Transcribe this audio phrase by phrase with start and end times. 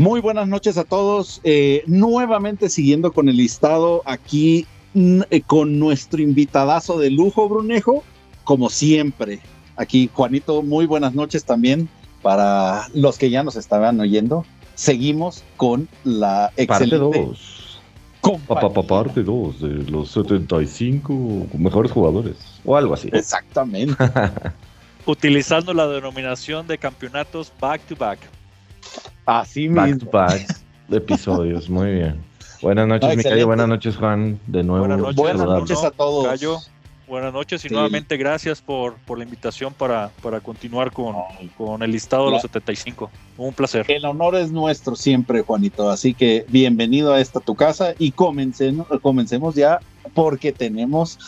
[0.00, 1.42] Muy buenas noches a todos.
[1.44, 8.02] Eh, nuevamente siguiendo con el listado aquí eh, con nuestro invitadazo de lujo, Brunejo,
[8.44, 9.40] como siempre.
[9.76, 11.90] Aquí, Juanito, muy buenas noches también
[12.22, 14.46] para los que ya nos estaban oyendo.
[14.74, 16.96] Seguimos con la excelente...
[16.96, 17.26] Parte
[18.22, 18.86] 2.
[18.88, 21.12] Parte 2 de los 75
[21.58, 23.10] mejores jugadores o algo así.
[23.12, 23.94] Exactamente.
[25.04, 28.18] Utilizando la denominación de campeonatos back to back.
[29.26, 32.20] Así back To back episodios, muy bien.
[32.62, 34.38] Buenas noches, no, Buenas noches, Juan.
[34.46, 35.12] De nuevo.
[35.14, 36.26] Buenas noches, a todos.
[36.26, 36.58] Cayo.
[37.10, 41.16] Buenas noches y nuevamente gracias por, por la invitación para, para continuar con,
[41.58, 43.10] con, el listado de los 75.
[43.36, 43.84] Un placer.
[43.88, 45.90] El honor es nuestro siempre, Juanito.
[45.90, 49.80] Así que bienvenido a esta tu casa y comencemos, comencemos ya
[50.14, 51.18] porque tenemos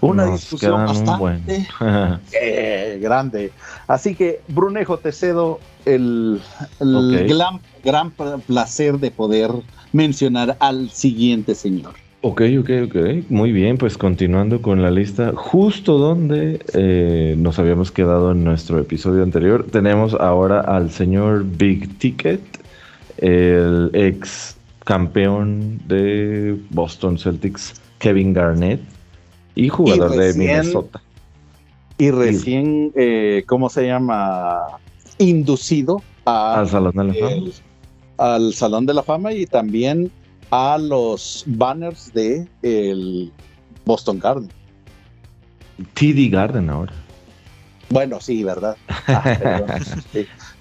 [0.00, 1.68] una discusión bastante
[2.40, 3.52] eh, grande.
[3.88, 6.40] Así que, Brunejo, te cedo el,
[6.80, 9.50] gran, gran placer de poder
[9.92, 12.01] mencionar al siguiente señor.
[12.24, 12.96] Ok, ok, ok.
[13.30, 18.78] Muy bien, pues continuando con la lista, justo donde eh, nos habíamos quedado en nuestro
[18.78, 22.40] episodio anterior, tenemos ahora al señor Big Ticket,
[23.18, 28.80] el ex campeón de Boston Celtics, Kevin Garnett,
[29.56, 31.02] y jugador de Minnesota.
[31.98, 34.60] Y recién, eh, ¿cómo se llama?
[35.18, 37.50] Inducido al Salón de la Fama.
[38.18, 40.12] Al Salón de la Fama y también
[40.52, 43.32] a los banners de el
[43.86, 44.50] Boston Garden.
[45.94, 46.92] TD Garden ahora.
[47.88, 48.76] Bueno, sí, ¿verdad?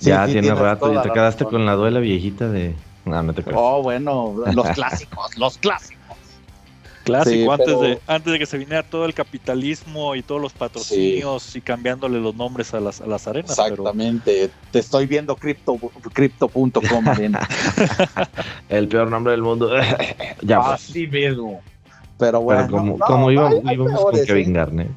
[0.03, 2.73] Ah, ya tiene rato, y te quedaste con la duela viejita de...
[3.05, 6.00] No, no te Oh, bueno, los clásicos, los clásicos.
[7.03, 11.55] Clásico, antes, de, antes de que se viniera todo el capitalismo y todos los patrocinios
[11.55, 13.51] y cambiándole los nombres a las, a las arenas.
[13.51, 15.91] Exactamente, te estoy viendo crypto.com.
[18.69, 19.71] el peor nombre del mundo.
[20.41, 20.73] ya, pues.
[20.73, 21.61] Así mismo.
[22.19, 23.61] Pero bueno, como, íbamos,
[23.99, 24.91] con Kevin Garnett.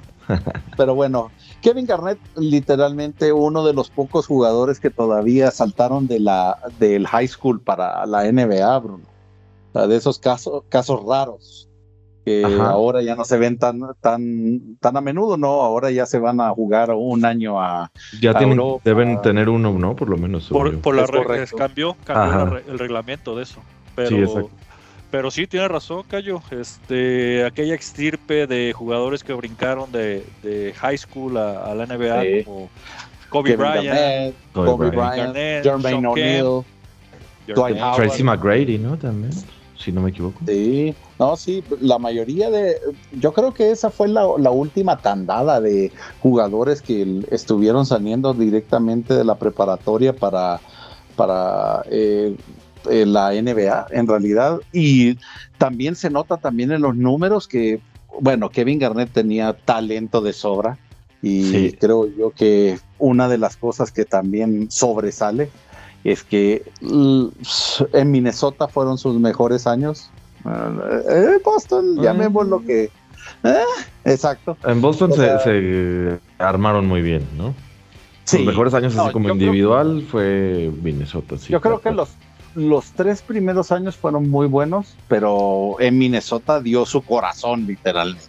[0.77, 1.31] pero bueno,
[1.63, 7.29] Kevin Garnett, literalmente uno de los pocos jugadores que todavía saltaron de la, del high
[7.29, 9.05] school para la NBA, Bruno.
[9.73, 11.64] de esos casos, casos raros
[12.25, 15.63] que ahora ya no se ven tan, tan, tan a menudo, ¿no?
[15.63, 17.91] Ahora ya se van a jugar un año a.
[18.21, 19.95] Ya deben tener uno, ¿no?
[19.95, 20.49] Por lo menos.
[20.49, 21.07] Por, por la
[21.57, 23.61] cambió, cambió el reglamento de eso.
[23.95, 24.49] Pero, sí,
[25.11, 26.41] pero sí, tiene razón, Cayo.
[26.51, 32.71] Este, aquella extirpe de jugadores que brincaron de, de high school a, la NBA, como
[33.29, 36.65] Kobe Bryant, Kobe Bryant, Jermaine O'Neal,
[37.97, 38.97] Tracy McGrady, ¿no?
[38.97, 39.31] También
[39.77, 40.41] si no me equivoco.
[40.47, 42.77] Sí, no, sí, la mayoría de,
[43.13, 49.25] yo creo que esa fue la, última tandada de jugadores que estuvieron saliendo directamente de
[49.25, 50.61] la preparatoria para,
[51.17, 52.37] para eh,
[52.91, 55.19] eh, la NBA, en realidad, y
[55.59, 57.81] también se nota también en los números que,
[58.21, 60.79] bueno, Kevin Garnett tenía talento de sobra.
[61.27, 65.49] Y creo yo que una de las cosas que también sobresale
[66.05, 70.11] es que en Minnesota fueron sus mejores años.
[70.45, 72.91] Eh, Boston, llamemos lo que.
[73.43, 73.65] Eh,
[74.05, 74.57] exacto.
[74.65, 77.55] En Boston se, armaron muy bien, ¿no?
[78.25, 78.39] Sí.
[78.39, 81.37] Los mejores años así como individual fue Minnesota.
[81.49, 82.11] yo creo que los,
[82.55, 88.25] los tres primeros años fueron muy buenos, pero en Minnesota dio su corazón, literalmente.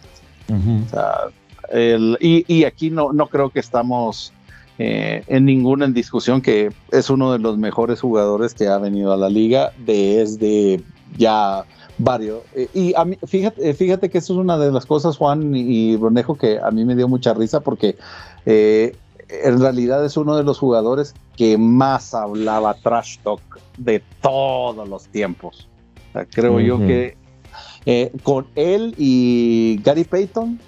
[2.20, 4.32] y, y, aquí no, no creo que estamos
[4.78, 9.16] eh, en ninguna discusión que es uno de los mejores jugadores que ha venido a
[9.16, 10.82] la liga desde
[11.16, 11.64] ya
[11.96, 12.40] varios.
[12.54, 15.54] Eh, y a mí, fíjate, eh, fíjate que eso es una de las cosas, Juan
[15.56, 17.96] y Bonejo, que a mí me dio mucha risa porque
[18.44, 23.40] en realidad es uno de los jugadores que más hablaba trash talk
[23.78, 25.68] de todos los tiempos.
[26.32, 27.16] creo yo que
[28.22, 30.60] con él y Gary Payton,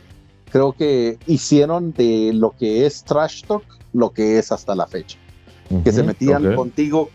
[0.48, 5.18] creo que hicieron de lo que es trash talk lo que es hasta la fecha.
[5.84, 7.10] que se metían contigo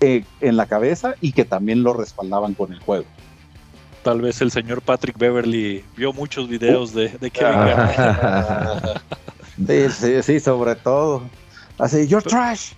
[0.00, 3.06] eh, en la cabeza y que también lo respaldaban con el juego.
[4.02, 9.00] Tal vez el señor Patrick Beverly vio muchos videos de, de Kevin Garnett.
[9.66, 11.22] sí, sí, sí, sobre todo.
[11.78, 12.72] Así, you're trash,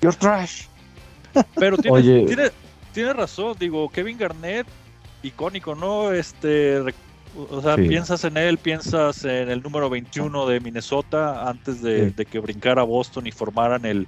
[0.00, 0.66] you're trash.
[1.56, 2.50] Pero tiene,
[2.92, 4.66] tiene, razón, digo, Kevin Garnett,
[5.22, 6.12] icónico, ¿no?
[6.12, 6.80] Este,
[7.36, 12.38] o sea, piensas en él, piensas en el número 21 de Minnesota antes de, que
[12.38, 14.06] brincara Boston y formaran el,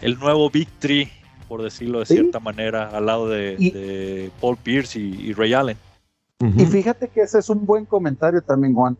[0.00, 1.08] el nuevo Victory,
[1.48, 5.76] por decirlo de cierta manera, al lado de, Paul Pierce y, Ray Allen.
[6.40, 8.96] Y fíjate que ese es un buen comentario también, Juan.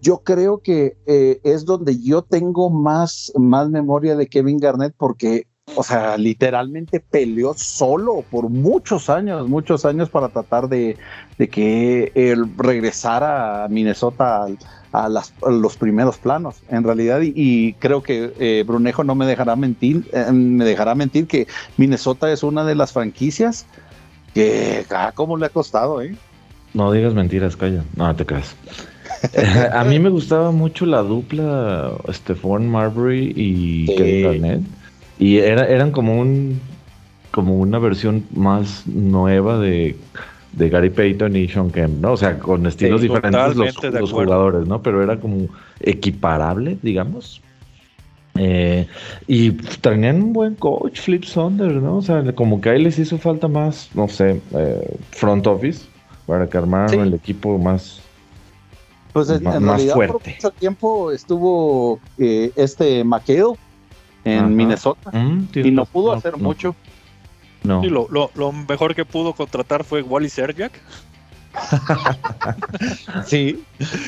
[0.00, 5.46] Yo creo que eh, es donde yo tengo más, más memoria de Kevin Garnett porque
[5.74, 10.96] o sea, literalmente peleó solo por muchos años, muchos años para tratar de,
[11.50, 14.46] que él regresara a Minnesota
[14.92, 20.08] a, los primeros planos, en realidad, y, creo que eh, Brunejo no me dejará mentir,
[20.12, 21.46] eh, me dejará mentir que
[21.76, 23.66] Minnesota es una de las franquicias
[24.32, 26.16] que, ah, cómo le ha costado, ¿eh?
[26.72, 28.54] No digas mentiras, calla, no te creas.
[29.72, 34.75] a mí me gustaba mucho la dupla Stephon Marbury y Kevin Garnett
[35.18, 36.60] y era, eran como un
[37.30, 39.94] como una versión más nueva de,
[40.54, 42.12] Gary Payton y Sean Kemp, ¿no?
[42.12, 43.56] O sea, con estilos diferentes
[43.92, 44.80] los, jugadores, ¿no?
[44.80, 45.48] Pero era como
[45.80, 47.42] equiparable, digamos.
[48.38, 48.86] Eh,
[49.26, 51.98] y tenían un buen coach, Flip Saunders, ¿no?
[51.98, 55.84] O sea, como que ahí les hizo falta más, no sé, eh, front office
[56.26, 58.00] para que armaran el equipo más,
[59.12, 60.12] pues en, realidad fuerte.
[60.12, 63.56] por mucho tiempo estuvo eh, este McHale
[64.26, 66.74] en Minnesota mm, y no pudo hacer mucho.
[67.62, 67.82] No.
[67.82, 70.72] lo, mejor que pudo contratar fue Wally Serjak.
[73.24, 73.64] sí,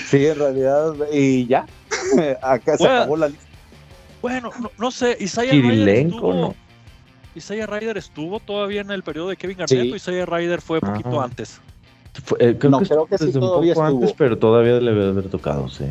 [0.07, 1.67] sí, en realidad, y ya,
[2.43, 3.45] acá se acabó la lista.
[4.21, 6.55] Bueno, no, sé, Isaiah Ryder estuvo,
[7.35, 11.21] Isaiah Ryder estuvo todavía en el periodo de Kevin Garnett o Isaiah Ryder fue poquito
[11.21, 11.61] antes.
[12.39, 15.31] Eh, creo no, que creo que sí, un poco antes, pero todavía le debe haber
[15.31, 15.85] tocado, sí.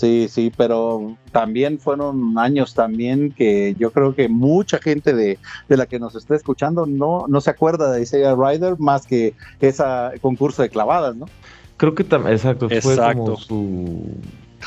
[0.00, 5.38] Sí, sí, pero también fueron años también que yo creo que mucha gente de,
[5.68, 9.84] la que nos está escuchando no, no se acuerda de Isaiah Ryder más que ese
[10.22, 11.26] concurso de clavadas, ¿no?
[11.76, 14.10] Creo que también, exacto, fue como su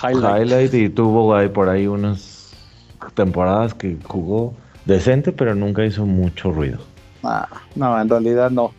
[0.03, 0.71] highlight.
[0.71, 2.53] y tuvo ahí por ahí unas
[3.15, 4.53] temporadas que jugó
[4.85, 6.77] decente, pero nunca hizo mucho ruido.
[7.23, 8.71] Ah, no, en realidad no.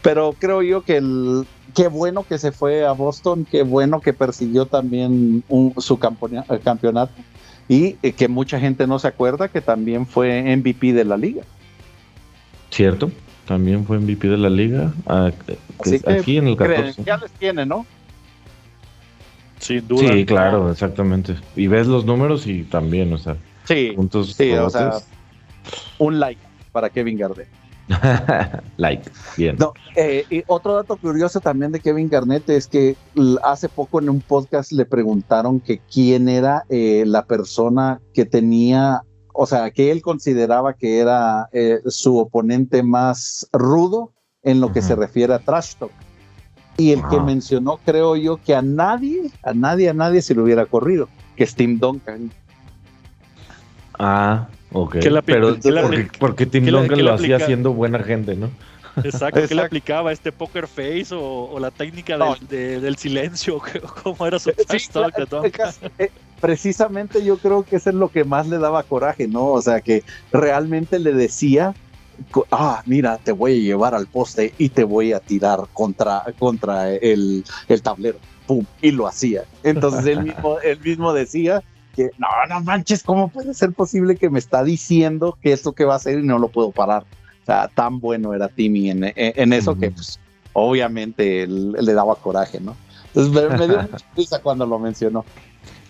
[0.00, 1.44] Pero creo yo que el,
[1.78, 5.44] qué bueno que se fue a Boston, qué bueno que persiguió también
[5.76, 7.12] su campeonato
[7.68, 11.44] y eh, que mucha gente no se acuerda que también fue MVP de la liga.
[12.70, 13.12] Cierto,
[13.46, 15.30] también fue MVP de la liga ah,
[16.06, 17.04] aquí en el 14.
[17.04, 17.86] Ya les tiene, ¿no?
[19.60, 20.12] Sin duda.
[20.12, 21.36] Sí, claro, exactamente.
[21.54, 24.94] Y ves los números y también, o sea, sí, puntos sí, o sea,
[25.98, 26.40] un like
[26.72, 27.48] para Kevin Garnett.
[28.76, 29.56] like, bien.
[29.96, 32.96] Eh, y otro dato curioso también de Kevin Garnett es que
[33.42, 39.02] hace poco en un podcast le preguntaron que quién era eh, la persona que tenía,
[39.32, 44.12] o sea, que él consideraba que era eh, su oponente más rudo
[44.42, 45.92] en lo que se refiere a trash talk.
[46.76, 50.42] Y el que mencionó, creo yo, que a nadie, a nadie, a nadie se le
[50.42, 52.30] hubiera corrido, que es Tim Duncan.
[53.98, 55.56] Ah, Ok, pero
[56.18, 58.50] porque, Tim Duncan lo hacía siendo buena gente, ¿no?
[59.04, 60.12] Exacto, ¿qué le aplicaba?
[60.12, 62.18] ¿Este poker face o, la técnica
[62.48, 63.60] del, silencio?
[64.02, 64.88] ¿Cómo era su sí,
[65.98, 66.10] eh,
[66.40, 69.46] Precisamente yo creo que eso es lo que más le daba coraje, ¿no?
[69.46, 71.74] O sea, que realmente le decía,
[72.50, 76.92] ah, mira, te voy a llevar al poste y te voy a tirar contra, contra
[76.92, 78.18] el, el tablero.
[78.46, 78.64] ¡Pum!
[78.80, 79.44] Y lo hacía.
[79.62, 81.62] Entonces él mismo, él mismo decía
[82.18, 85.94] no, no manches, ¿cómo puede ser posible que me está diciendo que esto que va
[85.94, 87.04] a hacer y no lo puedo parar?
[87.42, 90.20] O sea, tan bueno era Timmy en, en, eso que pues,
[90.52, 92.76] obviamente le daba coraje, ¿no?
[93.14, 95.24] Entonces me, dio mucha risa cuando lo mencionó.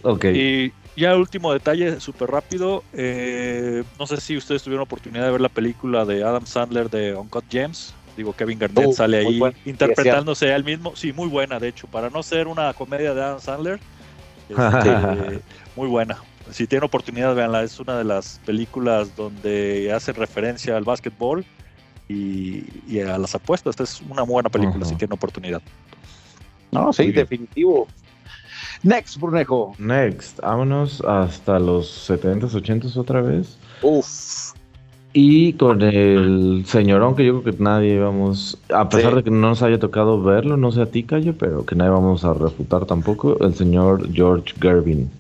[0.03, 0.27] Ok.
[0.27, 2.83] Y ya último detalle, súper rápido.
[2.93, 7.15] Eh, no sé si ustedes tuvieron oportunidad de ver la película de Adam Sandler de
[7.15, 7.95] Uncut James.
[8.17, 10.97] Digo, Kevin Garnett uh, sale ahí interpretándose a él mismo.
[10.97, 11.87] Sí, muy buena, de hecho.
[11.87, 13.79] Para no ser una comedia de Adam Sandler,
[14.49, 15.41] este,
[15.77, 16.19] muy buena.
[16.51, 17.63] Si tienen oportunidad, véanla.
[17.63, 21.45] Es una de las películas donde hace referencia al básquetbol
[22.09, 23.73] y, a las apuestas.
[23.73, 25.61] Esta es una buena película si tienen oportunidad.
[26.71, 27.87] No, sí, definitivo.
[28.83, 29.75] Next, Brunejo.
[29.79, 33.59] Next, vámonos hasta los 70s, 80s otra vez.
[33.83, 34.48] Uf.
[35.13, 39.49] Y con el señorón que yo creo que nadie vamos, a pesar de que no
[39.49, 42.85] nos haya tocado verlo, no sé a ti, Cayo, pero que nadie vamos a refutar
[42.85, 45.11] tampoco, el señor George Gervin.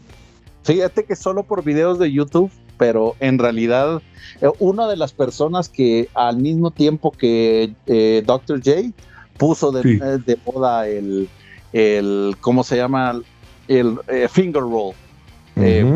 [0.64, 4.02] Fíjate que solo por videos de YouTube, pero en realidad
[4.42, 8.60] eh, una de las personas que al mismo tiempo que eh, Dr.
[8.62, 8.92] J
[9.38, 11.28] puso de, eh, moda el,
[11.72, 13.20] el, ¿cómo se llama?
[13.66, 13.98] El
[14.30, 14.94] finger roll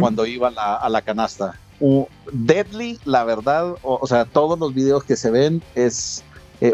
[0.01, 1.59] cuando iba a la canasta.
[2.33, 6.25] Deadly, la verdad, o, sea, todos los videos que se ven es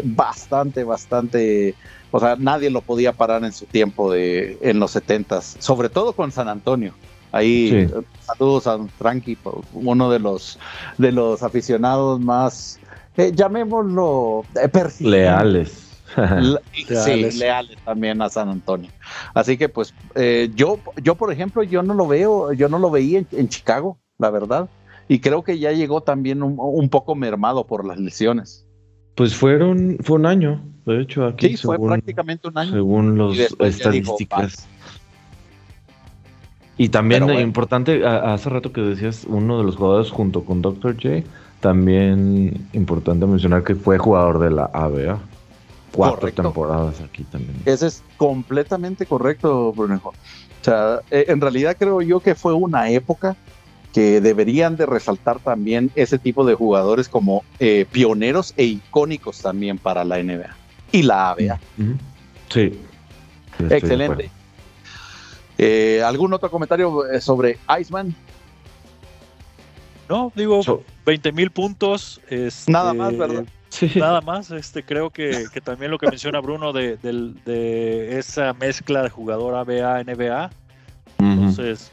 [0.03, 1.75] bastante, bastante
[2.11, 6.13] o sea, nadie lo podía parar en su tiempo de en los 70s, sobre todo
[6.13, 6.93] con San Antonio.
[7.31, 7.87] Ahí
[8.25, 9.37] saludos a Tranqui,
[9.73, 10.57] uno de los
[10.97, 12.79] de los aficionados más
[13.17, 15.85] eh, llamémoslo eh, leales.
[16.87, 18.89] sí, leales también a San Antonio.
[19.35, 22.89] Así que pues eh, yo yo por ejemplo yo no lo veo, yo no lo
[22.89, 24.67] veía en, Chicago, la verdad.
[25.09, 28.67] Y creo que ya llegó también un, poco mermado por las lesiones.
[29.15, 31.49] Pues fueron, fue un año, de hecho, aquí.
[31.49, 32.71] Sí, fue prácticamente un año.
[32.71, 34.67] Según las estadísticas.
[36.77, 40.93] y también importante, hace rato que decías uno de los jugadores junto con Dr.
[40.93, 41.27] J,
[41.59, 45.19] también importante mencionar que fue jugador de la ABA.
[45.91, 47.55] Cuatro temporadas aquí también.
[47.65, 50.09] Ese es completamente correcto, Brunejo.
[50.09, 53.35] O sea, eh, en realidad creo yo que fue una época
[53.93, 59.77] que deberían de resaltar también ese tipo de jugadores como eh, pioneros e icónicos también
[59.77, 60.55] para la NBA
[60.91, 61.59] y la ABA.
[62.49, 62.79] Sí.
[63.69, 64.29] Excelente.
[65.57, 68.15] Eh, ¿Algún otro comentario sobre Iceman?
[70.07, 70.61] No, digo,
[71.05, 72.19] 20 mil puntos.
[72.29, 73.45] Este, nada más, ¿verdad?
[73.95, 79.55] Nada más, este, creo que, también lo que menciona Bruno de, esa mezcla de jugador
[79.55, 80.49] ABA, NBA.
[81.19, 81.91] Entonces,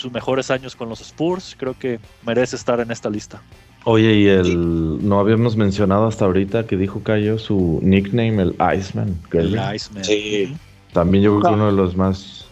[0.00, 3.42] sus mejores años con los Spurs, creo que merece estar en esta lista.
[3.84, 9.18] Oye, y el no habíamos mencionado hasta ahorita que dijo Cayo su nickname, el Iceman.
[9.32, 10.04] El Iceman.
[10.04, 10.54] Sí.
[10.92, 12.46] También yo creo que uno de los más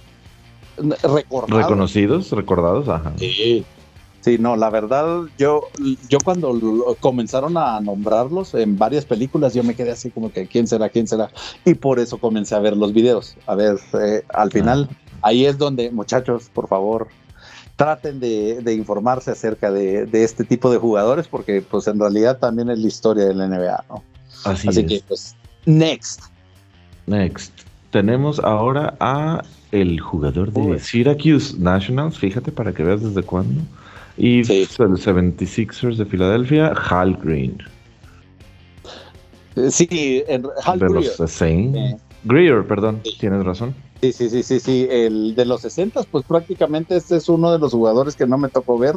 [1.48, 3.12] reconocidos, recordados, ajá.
[3.18, 3.64] Sí.
[4.20, 5.68] Sí, no, la verdad, yo,
[6.08, 10.66] yo cuando comenzaron a nombrarlos en varias películas, yo me quedé así como que, ¿quién
[10.66, 10.88] será?
[10.88, 11.30] ¿Quién será?
[11.64, 13.36] Y por eso comencé a ver los videos.
[13.46, 14.88] A ver, eh, al final,
[15.22, 17.08] ahí es donde, muchachos, por favor,
[17.78, 22.78] traten de, informarse acerca de, este tipo de jugadores, porque pues en realidad también es
[22.80, 24.02] la historia del NBA, ¿no?
[24.44, 26.22] Así, Así que, pues, next.
[27.06, 27.52] Next.
[27.92, 33.62] Tenemos ahora a el jugador de Syracuse Nationals, fíjate para que veas desde cuándo.
[34.16, 37.58] Y el 76ers de Filadelfia, Hal Green.
[39.70, 41.96] Sí, en Hal de Los eh.
[42.24, 43.72] Greer, perdón, tienes razón.
[44.00, 44.86] Sí, sí, sí, sí, sí.
[44.90, 48.48] El de los 60, pues prácticamente este es uno de los jugadores que no me
[48.48, 48.96] tocó ver.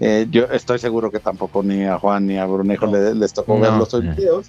[0.00, 3.72] Eh, yo estoy seguro que tampoco ni a Juan ni a Brunejo les, tocó ver
[3.72, 4.48] los videos.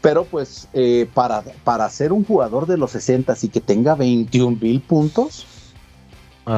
[0.00, 0.68] Pero pues
[1.14, 5.46] para, para ser un jugador de los 60 y que tenga 21 mil puntos,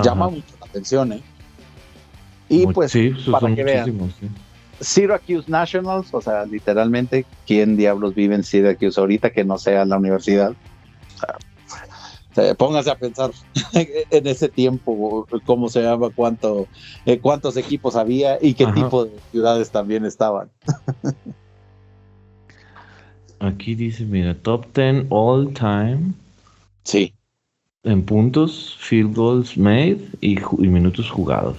[0.02, 1.22] llama mucho la atención, ¿eh?
[2.50, 2.92] Y pues,
[3.30, 4.12] para que vean,
[4.80, 9.96] Syracuse Nationals, o sea, literalmente, ¿quién diablos vive en Syracuse ahorita que no sea la
[9.96, 10.54] universidad?
[12.56, 13.30] Póngase a pensar
[13.74, 16.66] en ese tiempo, cómo se llama, cuánto,
[17.06, 20.50] eh, cuántos equipos había y qué tipo de ciudades también estaban.
[23.40, 26.12] Aquí dice, mira, top 10 all time.
[26.84, 27.14] Sí.
[27.82, 31.56] En puntos, field goals made y minutos jugados.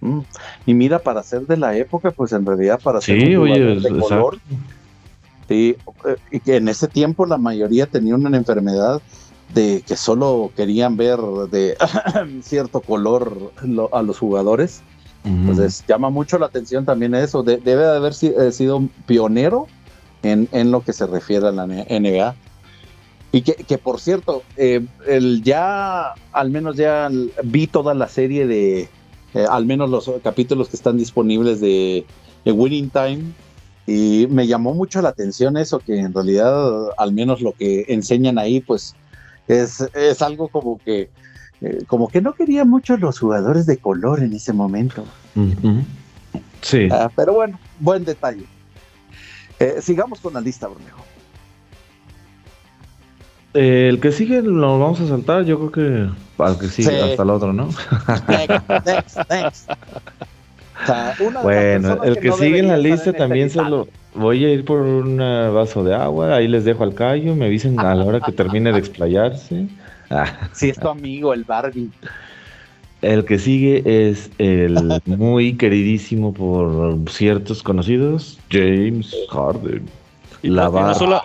[0.00, 0.20] Mm.
[0.66, 3.98] Y mira, para ser de la época, pues en realidad para ser sí, oye, de
[4.00, 4.38] color,
[5.48, 9.00] sí, eh, y que en ese tiempo la mayoría tenía una enfermedad
[9.54, 11.18] de que solo querían ver
[11.50, 11.76] de
[12.42, 13.52] cierto color
[13.92, 14.82] a los jugadores.
[15.24, 17.44] Entonces llama mucho la atención también eso.
[17.44, 19.68] debe de haber eh, sido pionero
[20.24, 22.34] en, en, lo que se refiere a la NBA.
[23.30, 27.08] Y que, que por cierto, eh, el ya, al menos ya
[27.44, 28.88] vi toda la serie de,
[29.34, 32.04] eh, al menos los capítulos que están disponibles de,
[32.44, 33.22] Winning Time.
[33.86, 38.38] Y me llamó mucho la atención eso, que en realidad, al menos lo que enseñan
[38.38, 38.94] ahí, pues
[39.48, 41.10] es, es algo como que,
[41.60, 45.04] eh, como que no querían mucho los jugadores de color en ese momento.
[46.60, 46.88] Sí.
[46.90, 48.46] Ah, pero bueno, buen detalle.
[49.58, 51.04] Eh, sigamos con la lista, Brunejo.
[53.54, 57.30] el que sigue lo vamos a saltar, yo creo que al que sigue hasta el
[57.30, 57.68] otro, ¿no?
[58.84, 59.70] Next, next,
[61.42, 65.18] bueno, el que, sigue en la lista también se lo voy a ir por un
[65.18, 68.72] vaso de agua, ahí les dejo al callo, me dicen a la hora que termine
[68.72, 69.66] de explayarse.
[70.52, 71.90] Si es tu amigo, el Barbie.
[73.00, 79.86] El que sigue es el muy queridísimo por ciertos conocidos, James Harden.
[80.42, 81.22] La barra.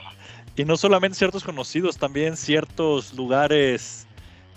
[0.55, 4.06] y no solamente ciertos conocidos, también ciertos lugares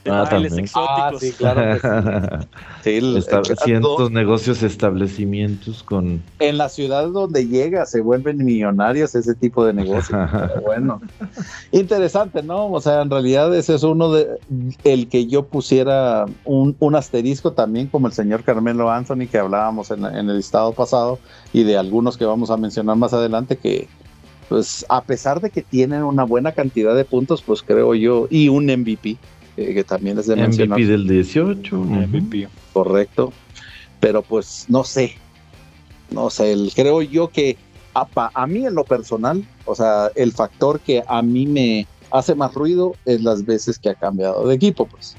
[0.06, 0.74] ah, exóticos.
[0.76, 2.46] Ah, sí, claro.
[3.64, 6.22] cientos negocios, establecimientos con.
[6.38, 10.18] En la ciudad donde llega se vuelven millonarios ese tipo de negocios.
[10.64, 11.00] bueno,
[11.72, 12.70] interesante, ¿no?
[12.70, 14.38] O sea, en realidad ese es uno de
[14.84, 20.04] el que yo pusiera un, asterisco también, como el señor Carmelo Anthony que hablábamos en,
[20.04, 21.18] en el estado pasado
[21.52, 23.88] y de algunos que vamos a mencionar más adelante que
[24.50, 28.48] pues a pesar de que tienen una buena cantidad de puntos, pues creo yo, y
[28.48, 29.16] un MVP,
[29.66, 31.76] que, también es de MVP del 18.
[31.76, 32.48] MVP.
[32.72, 33.32] Correcto.
[34.00, 35.14] Pero pues no sé.
[36.10, 37.56] No sé, creo yo que
[37.94, 42.34] a, a mí en lo personal, o sea, el factor que a mí me hace
[42.34, 45.16] más ruido es las veces que ha cambiado de equipo, pues.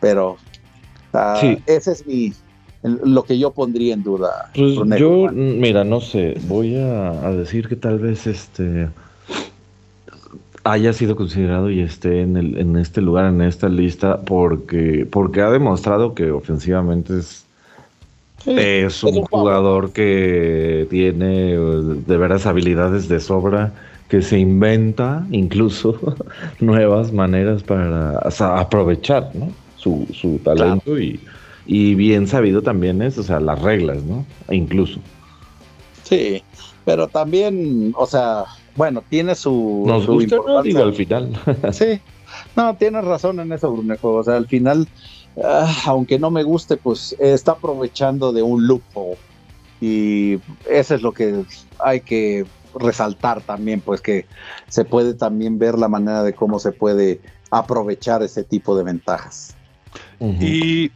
[0.00, 0.36] Pero
[1.12, 2.32] ah, ese es mi,
[2.82, 4.50] lo que yo pondría en duda.
[4.54, 8.88] Pues yo, mira, no sé, voy a, decir que tal vez este
[10.70, 15.40] haya sido considerado y esté en, el, en este lugar, en esta lista, porque, porque
[15.40, 17.44] ha demostrado que ofensivamente es,
[18.46, 23.72] es un, jugador que tiene de veras habilidades de sobra,
[24.08, 25.98] que se inventa incluso
[26.60, 28.18] nuevas maneras para
[28.58, 29.30] aprovechar
[29.76, 31.20] su, su talento y
[31.68, 34.24] y bien sabido también es, o sea, las reglas, ¿no?
[34.48, 34.98] E incluso.
[36.02, 36.42] Sí,
[36.86, 38.44] pero también, o sea,
[38.78, 39.82] bueno, tiene su.
[39.86, 41.36] Nos su gusta, no, digo al final.
[41.72, 42.00] sí,
[42.54, 44.14] no, tienes razón en eso, Brunejo.
[44.14, 44.86] O sea, al final,
[45.42, 49.16] ah, aunque no me guste, pues está aprovechando de un lujo.
[49.80, 50.38] Y
[50.70, 51.44] eso es lo que
[51.80, 54.26] hay que resaltar también, pues que
[54.68, 57.20] se puede también ver la manera de cómo se puede
[57.50, 59.56] aprovechar ese tipo de ventajas.
[60.20, 60.92] Y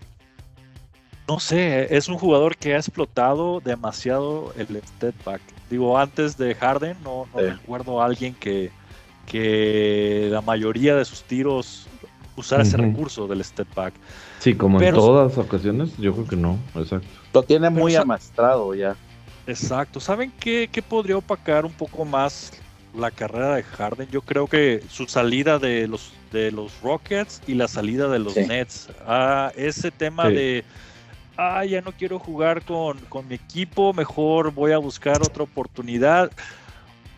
[1.29, 5.41] no sé, es un jugador que ha explotado demasiado el step back.
[5.73, 8.71] Digo, antes de Harden, no, recuerdo a alguien que,
[9.25, 11.87] que la mayoría de sus tiros
[12.37, 13.95] usara ese recurso del step back.
[14.39, 17.09] Sí, como en todas ocasiones, yo creo que no, exacto.
[17.33, 18.97] Lo tiene muy amastrado ya.
[19.47, 19.99] Exacto.
[19.99, 22.53] ¿Saben qué, qué podría opacar un poco más
[22.95, 24.11] la carrera de Harden?
[24.11, 28.37] Yo creo que su salida de los, de los Rockets y la salida de los
[28.37, 28.91] Nets.
[29.07, 30.65] Ah, ese tema de
[31.37, 32.99] ah, ya no quiero jugar con,
[33.29, 36.31] mi equipo, mejor voy a buscar otra oportunidad.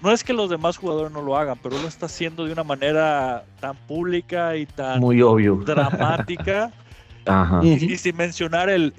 [0.03, 2.65] No es que los demás jugadores no lo hagan, pero lo está haciendo de una
[2.65, 5.57] manera tan pública y tan Muy obvio.
[5.57, 6.71] dramática.
[7.27, 7.61] Ajá.
[7.65, 8.93] Y, sin mencionar el,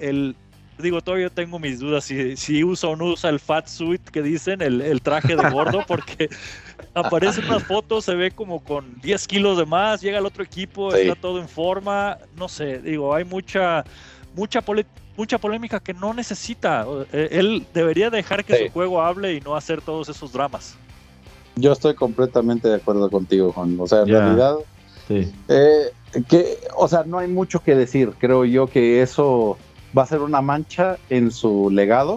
[0.78, 4.22] digo, todavía tengo mis dudas si, si usa o no usa el fat suit que
[4.22, 6.28] dicen, el, traje de gordo, porque
[6.94, 10.42] aparece en unas fotos, se ve como con 10 kilos de más, llega el otro
[10.42, 13.84] equipo, está todo en forma, no sé, digo, hay mucha,
[14.36, 14.62] mucha
[15.16, 16.86] mucha polémica que no necesita.
[17.12, 20.76] Eh, él debería dejar que su juego hable y no hacer todos esos dramas.
[21.56, 23.76] Yo estoy completamente de acuerdo contigo, Juan.
[23.80, 24.56] O sea, en realidad,
[25.08, 25.90] eh,
[26.28, 28.12] que, o sea, no hay mucho que decir.
[28.18, 29.56] Creo yo que eso
[29.96, 32.16] va a ser una mancha en su legado.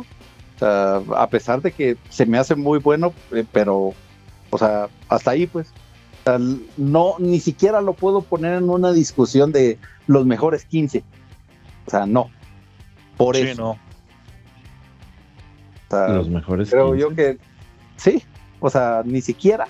[0.56, 3.94] O sea, a pesar de que se me hace muy bueno, eh, pero,
[4.50, 5.72] o sea, hasta ahí, pues.
[6.76, 11.02] no, ni siquiera lo puedo poner en una discusión de los mejores 15.
[11.90, 12.30] O sea, no.
[13.18, 13.76] Por eso.
[15.90, 16.70] Los mejores.
[16.70, 17.40] Creo yo que
[17.96, 18.24] sí,
[18.60, 19.68] o sea, ni siquiera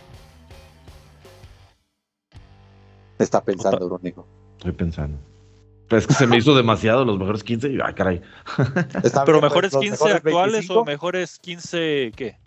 [3.19, 4.27] está pensando, Rónico.
[4.57, 5.17] Estoy pensando.
[5.87, 8.21] Pero es que se me hizo demasiado los mejores 15 y, ah, caray.
[9.25, 12.37] Pero mejores 15 actuales o mejores 15 qué?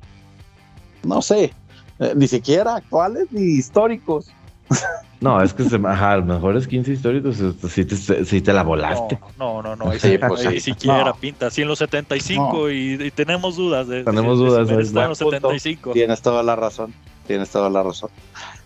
[1.03, 1.55] No sé,
[1.99, 4.31] eh, ni siquiera actuales ni históricos.
[5.23, 7.37] No, es que se, ajá, los mejores 15 históricos
[7.71, 9.21] si te, te la volaste.
[9.39, 13.57] No, no, no, ahí, sí, pues, ahí siquiera pinta, así en los 75 y, tenemos
[13.57, 13.87] dudas.
[13.87, 14.67] De, tenemos dudas.
[14.67, 15.93] De, en los 75.
[15.93, 16.93] Tienes toda la razón,
[17.29, 18.11] tienes toda la razón.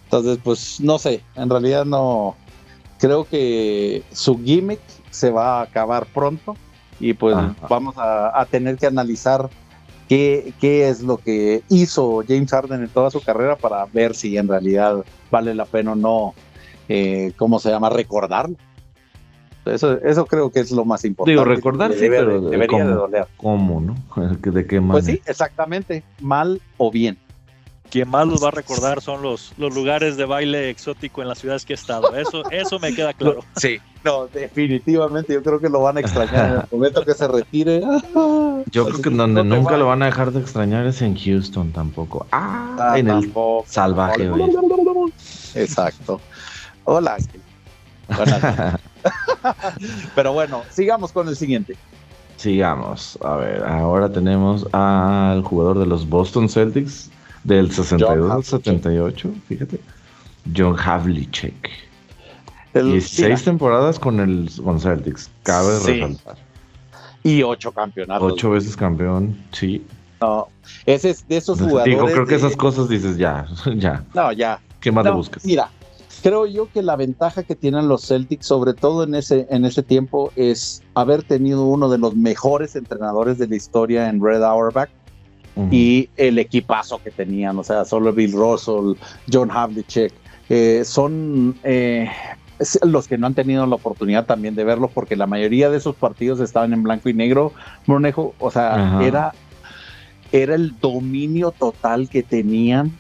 [0.05, 2.37] Entonces, pues no sé, en realidad no,
[2.99, 6.57] creo que su gimmick se va a acabar pronto
[6.99, 7.37] y pues
[7.69, 9.51] vamos a, a tener que analizar
[10.09, 14.37] qué, qué es lo que hizo James Harden en toda su carrera para ver si
[14.37, 16.35] en realidad vale la pena o no,
[16.89, 17.91] eh, ¿cómo se llama?
[17.91, 18.57] Recordarlo.
[19.65, 21.33] Eso, eso creo que es lo más importante.
[21.33, 23.27] Digo, recordar sí, pero debería de doler.
[23.37, 23.97] ¿Cómo, no?
[24.39, 24.93] ¿De qué manera?
[24.93, 27.19] Pues sí, exactamente, mal o bien.
[27.91, 31.39] Quien más los va a recordar son los, los lugares de baile exótico en las
[31.39, 32.15] ciudades que he estado.
[32.17, 33.41] Eso, eso me queda claro.
[33.57, 37.29] Sí, no, definitivamente yo creo que lo van a extrañar en el momento que se
[37.29, 37.83] retire.
[38.73, 42.27] Yo creo que donde nunca lo van a dejar de extrañar es en Houston tampoco.
[42.33, 43.33] Ah, ah en el
[43.67, 44.29] salvaje.
[45.55, 46.21] Exacto.
[46.87, 47.17] Hola.
[50.15, 51.77] Pero bueno, sigamos con el siguiente.
[52.37, 53.19] Sigamos.
[53.23, 57.11] A ver, ahora tenemos al jugador de los Boston Celtics
[57.45, 59.81] del 62 al 78, fíjate.
[60.57, 61.71] John Havlicek.
[62.75, 66.37] 16 temporadas con el con Celtics, cabe resaltar.
[67.23, 68.33] Y 8 campeonatos.
[68.33, 69.85] 8 veces campeón, sí.
[70.21, 70.49] No,
[70.85, 71.87] ese es de esos jugadores.
[71.87, 73.47] Digo, creo que esas cosas dices ya,
[73.77, 74.05] ya.
[74.15, 74.61] No, ya.
[74.81, 75.45] ¿Qué más le buscas?
[75.45, 75.71] Mira,
[76.23, 79.83] creo yo que la ventaja que tienen los Celtics, sobre todo en ese, en ese
[79.83, 84.91] tiempo, es haber tenido uno de los mejores entrenadores de la historia en Red Auerbach
[85.71, 88.93] y el equipazo que tenían, o sea, solo Bill Russell,
[89.33, 90.13] John Havlicek,
[90.51, 92.11] eh, son eh,
[92.83, 95.97] los que no han tenido la oportunidad también de verlo, porque la mayoría de esos
[95.97, 97.53] partidos estaban en blanco y negro,
[97.87, 99.33] Brunejo, o sea, era
[100.33, 102.97] era el dominio total que tenían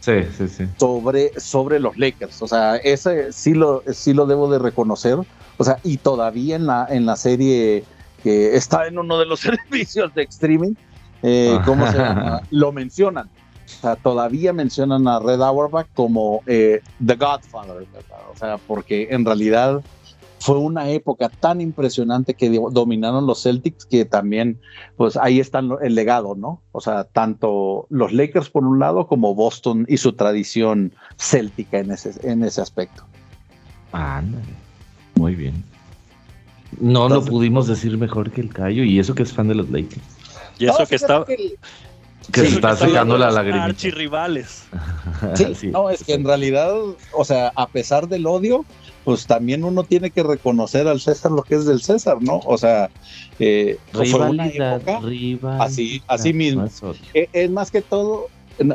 [0.78, 2.42] Sobre, sobre los Lakers.
[2.42, 5.18] O sea, ese sí lo, sí lo debo de reconocer.
[5.58, 7.84] O sea, y todavía en la, en la serie
[8.22, 10.74] que está en uno de los servicios de streaming,
[11.22, 12.42] eh, ¿cómo se llama?
[12.50, 13.28] Lo mencionan.
[13.64, 17.86] O sea, todavía mencionan a Red Auerbach como eh, The Godfather,
[18.32, 19.82] O sea, porque en realidad
[20.38, 24.60] fue una época tan impresionante que dominaron los Celtics que también,
[24.96, 26.60] pues ahí está el legado, ¿no?
[26.72, 31.90] O sea, tanto los Lakers por un lado como Boston y su tradición céltica en
[31.90, 33.04] ese, en ese aspecto.
[33.92, 34.44] Ándale,
[35.14, 35.64] muy bien.
[36.80, 39.70] No lo pudimos decir mejor que el Cayo y eso que es fan de los
[39.70, 40.02] Lakers.
[40.58, 41.24] Y eso que está...
[42.32, 43.64] Que está sacando la lágrima.
[43.64, 44.64] Archirrivales.
[45.34, 46.74] Sí, no, es que en realidad,
[47.12, 48.64] o sea, a pesar del odio,
[49.06, 52.40] pues también uno tiene que reconocer al César lo que es del César, ¿no?
[52.44, 52.90] O sea,
[53.38, 55.00] eh, fue una época
[55.60, 56.68] así, así mismo.
[57.14, 58.26] Eh, es, más que todo,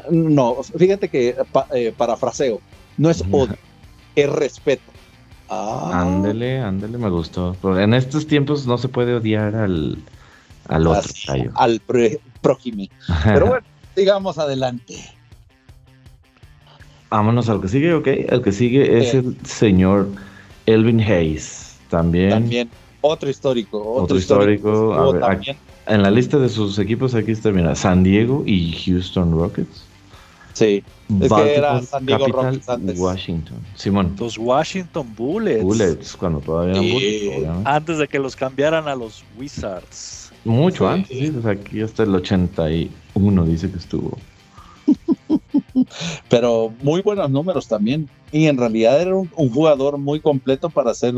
[0.09, 1.35] no, fíjate que
[1.73, 2.61] eh, parafraseo,
[2.97, 3.57] no es odio,
[4.15, 4.89] es respeto.
[5.49, 5.99] Ah.
[6.01, 7.57] Ándele, ándele, me gustó.
[7.77, 9.97] en estos tiempos no se puede odiar al,
[10.69, 11.11] al otro.
[11.55, 11.81] al
[12.39, 12.85] prójimo.
[13.25, 14.95] Pero bueno, sigamos adelante.
[17.11, 18.07] Vámonos al que sigue, ok.
[18.07, 20.07] El que sigue es el señor
[20.65, 21.77] Elvin Hayes.
[21.89, 22.29] También.
[22.29, 22.69] También.
[23.01, 23.95] Otro histórico.
[23.95, 25.13] Otro, histórico.
[25.87, 29.83] en la lista de sus equipos aquí está, mira, San Diego y Houston Rockets.
[30.53, 30.83] Sí.
[31.21, 32.97] Es que era San Diego Rockets antes.
[32.97, 33.57] Washington.
[33.75, 34.15] Simón.
[34.17, 35.63] Los Washington Bullets.
[35.63, 37.67] Bullets, cuando todavía eran Bullets.
[37.67, 40.31] Antes de que los cambiaran a los Wizards.
[40.45, 41.33] Mucho antes, sí.
[41.45, 44.17] aquí hasta el 81 dice que estuvo.
[46.29, 48.09] Pero muy buenos números también.
[48.31, 51.13] Y en realidad era un, jugador muy completo para ser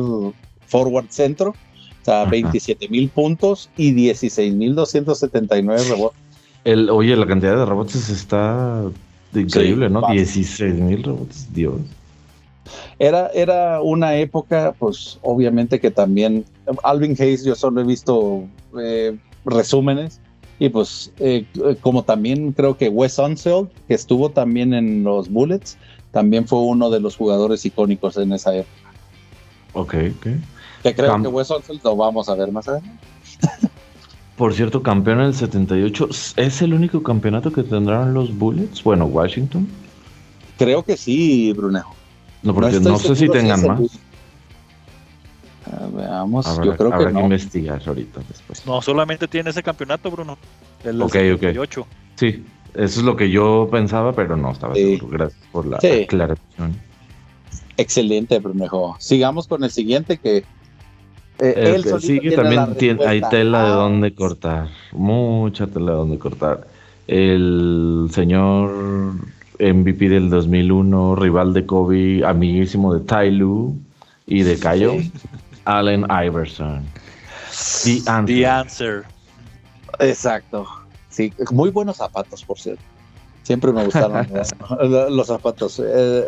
[0.67, 1.49] forward centro.
[1.49, 6.19] O sea, 27 mil puntos y 16 mil 279 rebotes.
[6.65, 8.83] El, oye, la cantidad de rebotes está
[9.33, 10.01] increíble, ¿no?
[10.09, 11.75] 16 mil rebotes, Dios.
[12.99, 16.45] Era, era una época, pues obviamente que también
[16.83, 18.45] Alvin Hayes, yo solo he visto
[18.79, 20.21] eh, resúmenes,
[20.63, 21.45] y pues, eh,
[21.82, 25.78] como también creo que Wes Unseld, que estuvo también en los Bullets,
[26.13, 28.93] también fue uno de los jugadores icónicos en esa época.
[29.73, 30.28] Ok, ok.
[30.82, 32.97] Que creo que Wes Unseld lo vamos a ver más adelante.
[34.38, 38.82] Por cierto, campeón en el 78, ¿es el único campeonato que tendrán los Bullets?
[38.86, 39.67] Bueno, Washington.
[40.58, 41.93] Creo que sí, Brunejo.
[42.41, 43.82] No, porque no, sé si tengan más.
[45.65, 47.19] Ah, veamos, yo creo que, no.
[47.19, 48.65] que investigar ahorita después.
[48.65, 50.38] No, solamente tiene ese campeonato, Bruno.
[50.84, 51.82] El ok, 78.
[51.82, 51.88] ok.
[52.15, 55.08] Sí, eso es lo que yo pensaba, pero no estaba seguro.
[55.08, 56.76] Gracias por la aclaración.
[57.78, 58.95] Excelente, Brunejo.
[58.99, 60.43] Sigamos con el siguiente que.
[61.39, 63.76] Eh, el que sigue también tiene, hay tela de ah.
[63.76, 64.69] dónde cortar.
[64.91, 66.67] Mucha tela de dónde cortar.
[67.08, 68.71] El señor
[69.60, 73.73] MVP del 2001, rival de Kobe, amiguísimo de Ty Lue
[74.28, 74.93] y de Cayo.
[75.65, 76.86] Allen Iverson.
[77.84, 78.26] The Answer.
[78.26, 79.06] The answer.
[79.99, 80.67] Exacto.
[81.10, 82.82] Sí, muy buenos zapatos, por cierto.
[83.43, 84.26] Siempre me gustaron
[85.15, 85.84] los zapatos eh,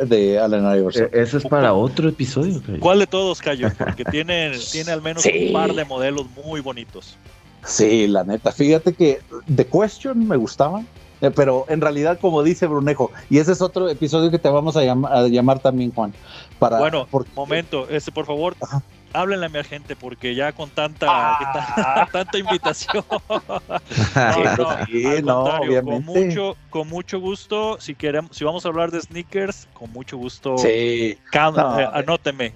[0.06, 1.10] de Allen Iverson.
[1.14, 2.62] E-, Eso es para otro episodio.
[2.80, 3.70] ¿Cuál de todos, Cayo?
[3.78, 7.18] Porque tiene, tiene al menos un par de modelos muy bonitos.
[7.66, 8.52] Sí, la neta.
[8.52, 9.22] Fíjate que
[9.54, 10.84] The Question me gustaba,
[11.22, 14.78] eh, pero en realidad, como dice Brunejo, y ese es otro episodio que te vamos
[14.78, 16.14] a, llamar también, Juan.
[16.60, 18.56] Para, bueno, momento, este, por favor,
[19.16, 22.08] háblenle a mi gente porque ya con tanta ah.
[22.12, 23.04] tanta invitación.
[25.24, 26.06] No, obviamente.
[26.06, 30.18] con mucho con mucho gusto si queremos si vamos a hablar de sneakers con mucho
[30.18, 30.68] gusto sí.
[30.68, 32.54] eh, anóteme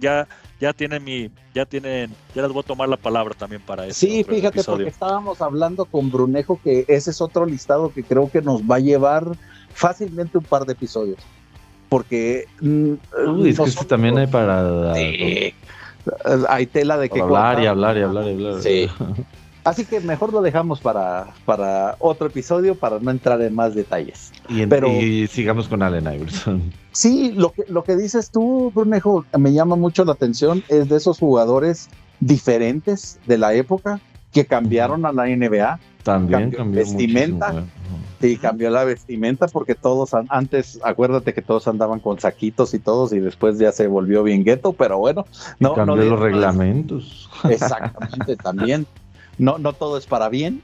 [0.00, 0.28] ya
[0.60, 4.00] ya tienen mi ya tienen ya les voy a tomar la palabra también para eso
[4.00, 8.42] sí fíjate porque estábamos hablando con Brunejo que ese es otro listado que creo que
[8.42, 9.24] nos va a llevar
[9.72, 11.18] fácilmente un par de episodios
[11.88, 12.92] porque mm,
[13.28, 14.94] Uy, es que este también hay para
[16.48, 18.62] hay tela de que hablar y hablar y hablar y hablar.
[18.62, 18.88] Sí.
[19.64, 24.30] Así que mejor lo dejamos para, para otro episodio para no entrar en más detalles.
[24.50, 24.88] Y, Pero,
[25.30, 26.62] sigamos con Allen Iverson.
[26.94, 30.96] Sí, lo que, lo que dices tú, Brunejo, me llama mucho la atención, es de
[30.96, 31.88] esos jugadores
[32.20, 34.00] diferentes de la época
[34.34, 35.78] que cambiaron a la NBA.
[36.02, 37.64] También cambió, vestimenta.
[38.20, 43.12] Sí, cambió la vestimenta porque todos antes, acuérdate que todos andaban con saquitos y todos
[43.12, 45.24] y después ya se volvió bien gueto, pero bueno,
[45.60, 45.74] no.
[45.74, 47.30] Cambió los reglamentos.
[47.48, 48.86] Exactamente, también.
[49.38, 50.62] No, no todo es para bien,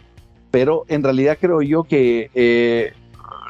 [0.51, 2.93] pero en realidad creo yo que eh,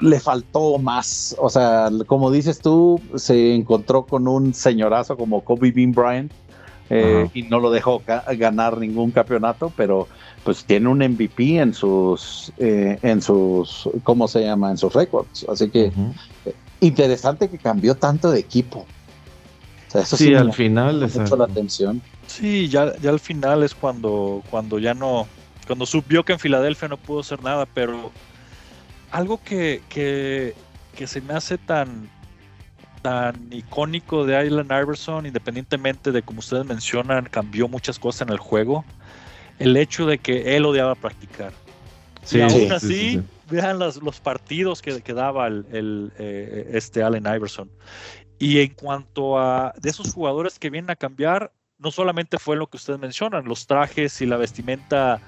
[0.00, 1.34] le faltó más.
[1.38, 6.32] O sea, como dices tú, se encontró con un señorazo como Kobe Bean Bryant
[6.90, 10.08] eh, y no lo dejó ganar ningún campeonato, pero
[10.42, 14.72] pues tiene un MVP en sus, eh, en sus, ¿cómo se llama?
[14.72, 15.46] En sus récords.
[15.48, 18.86] Así que eh, interesante que cambió tanto de equipo.
[19.94, 22.02] eso sí, al final es mucho la atención.
[22.26, 25.28] Sí, ya, ya al final es cuando, cuando ya no,
[25.68, 28.10] cuando subió que en Filadelfia no pudo hacer nada, pero
[29.12, 30.54] algo que, que,
[30.96, 32.10] que se me hace tan,
[33.02, 38.38] tan icónico de Allen Iverson, independientemente de como ustedes mencionan, cambió muchas cosas en el
[38.38, 38.84] juego,
[39.58, 41.52] el hecho de que él odiaba practicar.
[42.22, 47.24] Sí, y aún así, vean los, los, partidos que, que daba el, eh, este Allen
[47.26, 47.70] Iverson.
[48.38, 52.68] Y en cuanto a de esos jugadores que vienen a cambiar, no solamente fue lo
[52.68, 55.20] que ustedes mencionan, los trajes y la vestimenta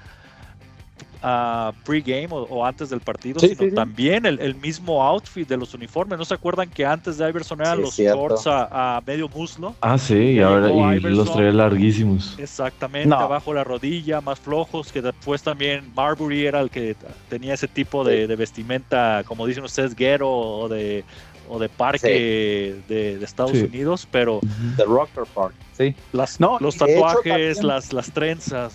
[1.22, 6.18] uh, pre-game o, antes del partido, sino también el, mismo outfit de los uniformes.
[6.18, 9.74] ¿No se acuerdan que antes de Iverson eran los shorts a, medio muslo?
[9.80, 12.38] Ah, sí, y ahora y los traía larguísimos.
[12.38, 16.96] Exactamente, abajo la rodilla, más flojos, que después también Marbury era el que
[17.28, 21.04] tenía ese tipo de, vestimenta, como dicen ustedes, ghetto o de
[21.52, 24.40] o de parque de, Estados Unidos, pero...
[24.76, 25.94] The Rocker Park, sí.
[26.12, 28.74] Las, no, los tatuajes, las, las trenzas,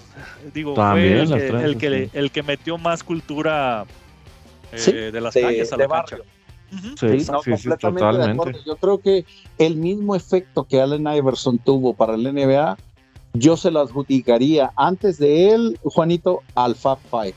[0.53, 3.85] digo, fue el, que, el, que, metió más cultura
[4.71, 6.17] eh, de las calles a la cancha.
[6.99, 7.25] Sí,
[7.79, 8.59] totalmente.
[8.65, 9.25] Yo creo que
[9.57, 12.77] el mismo efecto que Allen Iverson tuvo para el NBA,
[13.33, 17.35] yo se lo adjudicaría antes de él, Juanito, al Fab Five.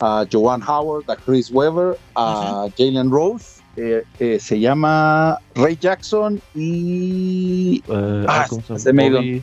[0.00, 6.40] A Joan Howard, a Chris Webber, a Jalen Rose eh, eh, se llama Ray Jackson
[6.54, 7.82] y.
[7.86, 9.42] Uh, ah, se me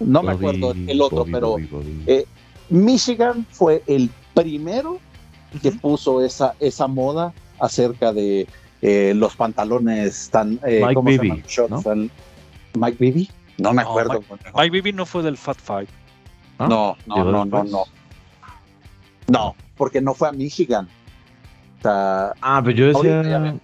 [0.00, 1.56] No me acuerdo el otro, pero
[2.06, 2.26] eh,
[2.68, 4.98] Michigan fue el primero
[5.62, 8.46] que puso esa, esa moda acerca de
[9.14, 10.60] los pantalones tan.
[10.64, 11.44] Mike Bibby.
[11.68, 11.82] ¿no?
[12.74, 13.30] Mike Bibby.
[13.58, 14.20] No me acuerdo.
[14.54, 15.86] Mike, Bibby no fue del Fat Five.
[16.58, 16.66] ¿Ah?
[16.68, 17.84] No, no, no, no, no.
[19.28, 20.88] No, porque no fue a Michigan
[21.84, 23.54] ah, pero yo decía.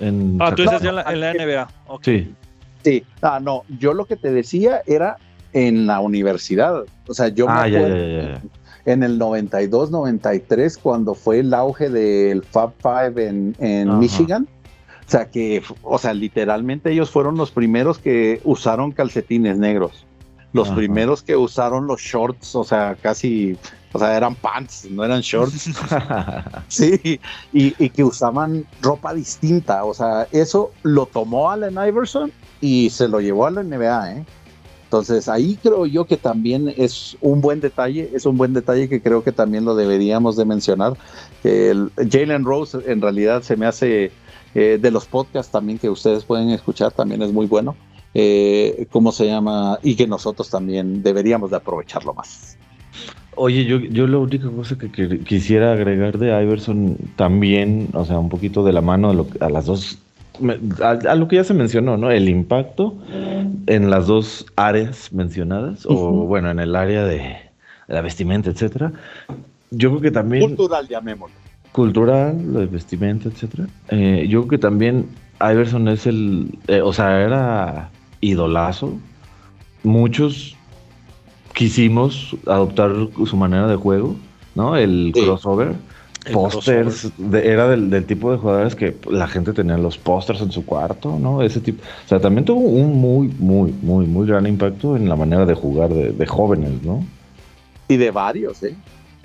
[0.00, 0.38] En...
[0.40, 1.68] Ah, tú decías en, la, NBA.
[2.02, 2.34] Sí.
[2.82, 3.04] Sí.
[3.20, 5.16] Ah, no, yo lo que te decía era
[5.52, 6.84] en la universidad.
[7.06, 8.40] O sea, yo ah, me acuerdo
[8.84, 14.48] en el 92, 93, cuando fue el auge del Fab Five en, en Michigan.
[15.06, 20.06] O sea, que, o sea, literalmente ellos fueron los primeros que usaron calcetines negros.
[20.52, 23.56] Los primeros que usaron los shorts, o sea, casi
[23.92, 25.70] o sea, eran pants, no eran shorts.
[26.68, 27.20] sí,
[27.52, 29.84] y, que usaban ropa distinta.
[29.84, 34.26] O sea, eso lo tomó Allen Iverson y se lo llevó a la NBA, ¿eh?
[34.84, 39.00] Entonces ahí creo yo que también es un buen detalle, es un buen detalle que
[39.00, 40.98] creo que también lo deberíamos de mencionar.
[41.44, 44.12] El Jalen Rose en realidad se me hace
[44.54, 47.74] eh, de los podcasts también que ustedes pueden escuchar, también es muy bueno.
[48.14, 49.78] Eh, ¿Cómo se llama?
[49.82, 52.58] Y que nosotros también deberíamos de aprovecharlo más.
[53.34, 58.28] Oye, yo, yo la única cosa que, quisiera agregar de Iverson también, o sea, un
[58.28, 59.98] poquito de la mano a, las dos,
[60.82, 62.10] a, lo que ya se mencionó, ¿no?
[62.10, 62.98] El impacto
[63.66, 67.36] en las dos áreas mencionadas, o bueno, en el área de
[67.88, 68.92] la vestimenta, etcétera.
[69.70, 70.54] Yo creo que también...
[70.54, 71.34] Cultural, llamémoslo.
[71.72, 73.66] Cultural, de vestimenta, etcétera.
[73.88, 75.06] Eh, yo creo que también
[75.40, 77.90] Iverson es el, eh, o sea, era
[78.22, 78.94] idolazo.
[79.82, 80.56] Muchos
[81.52, 82.92] quisimos adoptar
[83.26, 84.16] su manera de juego,
[84.54, 84.76] ¿no?
[84.76, 85.74] El crossover.
[86.32, 91.18] Pósters, era del, tipo de jugadores que la gente tenía los pósters en su cuarto,
[91.18, 91.42] ¿no?
[91.42, 91.82] Ese tipo.
[91.82, 95.54] O sea, también tuvo un muy, muy, muy, muy gran impacto en la manera de
[95.54, 97.04] jugar de, jóvenes, ¿no?
[97.88, 98.76] Y de varios, ¿eh?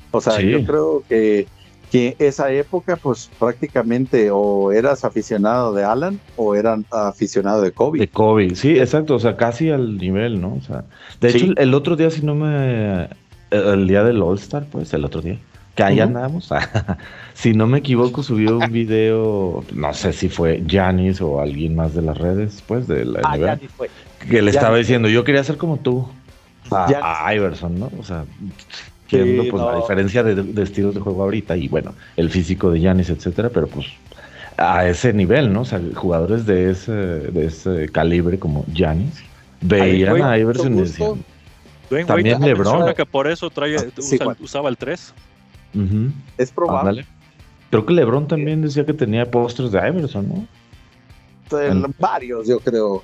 [0.09, 1.45] O sea, yo creo que
[1.91, 7.99] que esa época pues prácticamente o eras aficionado de Alan o eran aficionado de Kobe.
[7.99, 10.55] De Kobe, sí, exacto, o sea, casi al nivel, ¿no?
[10.55, 10.83] O sea,
[11.21, 13.09] de hecho, el otro día, si no me...
[13.49, 15.39] El día del All Star, pues, el otro día,
[15.73, 16.49] que ahí andamos,
[17.33, 21.93] si no me equivoco, subió un video, no sé si fue Janis o alguien más
[21.93, 23.89] de las redes, pues, de la ah, fue.
[24.29, 26.09] que le estaba diciendo, yo quería ser como tú,
[26.71, 27.89] a Iverson, ¿no?
[27.97, 28.25] O sea,
[29.09, 33.49] pues, la diferencia de, estilos de juego ahorita y bueno, el físico de Yanis, etcétera,
[33.49, 33.87] pero pues
[34.57, 35.61] a ese nivel, ¿no?
[35.61, 39.23] O sea, jugadores de ese, de ese calibre como Yanis
[39.61, 41.23] veían a Iverson y decían.
[42.05, 42.93] también LeBron.
[42.93, 45.13] que por eso trae, ah, usaba el 3.
[46.37, 47.05] Es probable.
[47.69, 50.47] Creo que LeBron también decía que tenía postres de Iverson, ¿no?
[51.99, 53.03] Varios, yo creo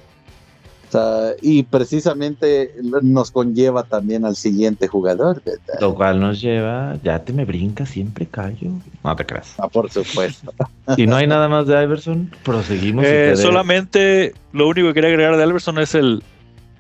[1.42, 5.42] y precisamente nos conlleva también al siguiente jugador.
[5.80, 8.72] Lo cual nos lleva, ya te me brinca, siempre callo.
[9.04, 9.54] No te creas.
[9.58, 10.54] Ah, por supuesto.
[10.98, 13.06] y no hay nada más de Iverson, proseguimos.
[13.06, 16.24] Eh, solamente lo único que quería agregar de Iverson es el,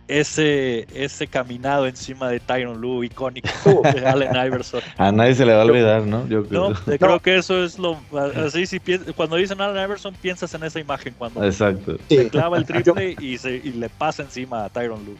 [0.07, 3.49] ese, ese caminado encima de Tyron Lue icónico
[3.93, 4.81] de Allen Iverson.
[4.97, 6.27] A nadie se le va a olvidar, ¿no?
[6.27, 6.69] Yo creo.
[6.69, 7.97] No, creo que eso es lo.
[8.35, 8.79] Así, si
[9.15, 11.97] cuando dicen Allen Iverson, piensas en esa imagen cuando Exacto.
[12.09, 15.15] se clava el triple y, se, y le pasa encima a Tyron Lue.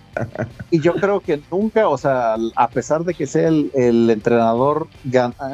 [0.71, 4.87] Y yo creo que nunca, o sea, a pesar de que sea el, el entrenador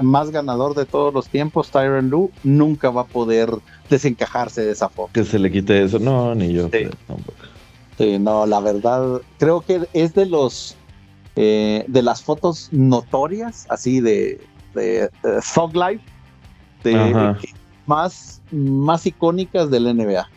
[0.02, 3.50] más ganador de todos los tiempos, Tyron Lue nunca va a poder
[3.90, 5.12] desencajarse de esa foto.
[5.14, 6.70] Que se le quite eso, no, ni yo.
[7.08, 7.39] tampoco.
[8.00, 10.78] Sí, no, la verdad, creo que es de los
[11.36, 14.40] eh, de las fotos notorias, así de,
[14.74, 15.10] de,
[15.74, 16.06] Life,
[17.86, 20.30] más, más icónicas del NBA.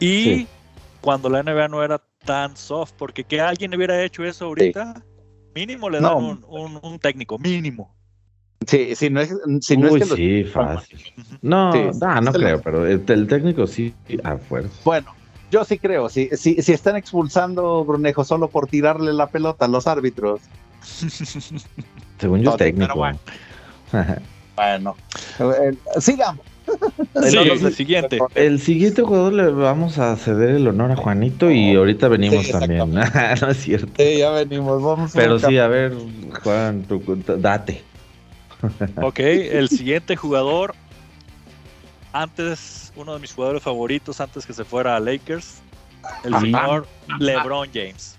[0.00, 0.46] Y
[1.00, 5.02] cuando la NBA no era tan soft, porque que alguien hubiera hecho eso ahorita,
[5.54, 7.96] mínimo le dan un, técnico, mínimo.
[8.66, 10.98] Sí, si no es, si no es que sí, fácil.
[11.40, 14.78] No, no, no creo, pero el, el, técnico sí, a fuerza.
[14.84, 15.15] Bueno,
[15.50, 19.68] yo sí creo, si, si, si están expulsando Brunejo solo por tirarle la pelota a
[19.68, 20.40] los árbitros.
[22.18, 23.04] Según yo, técnico.
[24.56, 24.96] Bueno,
[26.00, 26.44] sigamos.
[27.14, 28.18] el siguiente.
[28.34, 32.92] El siguiente jugador le vamos a ceder el honor a Juanito y ahorita venimos también.
[32.92, 33.92] no es cierto.
[33.96, 34.82] Sí, ya venimos.
[34.82, 35.94] Vamos Pero sí, a ver,
[36.42, 37.00] Juan, tu,
[37.38, 37.82] date.
[39.00, 40.74] ok, el siguiente jugador
[42.22, 45.58] antes, uno de mis jugadores favoritos antes que se fuera a Lakers,
[46.24, 46.86] el señor
[47.18, 48.16] LeBron James.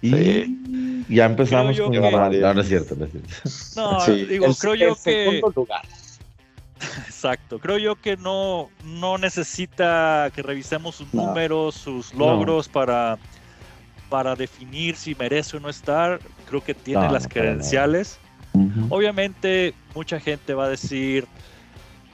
[0.00, 3.08] Y ya empezamos con la No, no es cierto, no
[3.76, 5.40] No, digo, creo yo que.
[7.06, 13.18] Exacto, creo yo que no, no necesita que revisemos sus números, sus logros para,
[14.08, 16.20] para definir si merece o no estar.
[16.48, 18.18] Creo que tiene las credenciales.
[18.90, 21.26] Obviamente, mucha gente va a decir,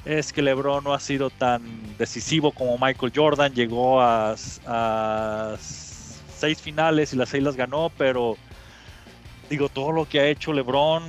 [0.05, 1.63] es que LeBron no ha sido tan
[1.99, 4.35] decisivo como Michael Jordan, llegó a,
[5.59, 8.37] seis finales y las seis las ganó, pero
[9.49, 11.05] digo, todo lo que ha hecho LeBron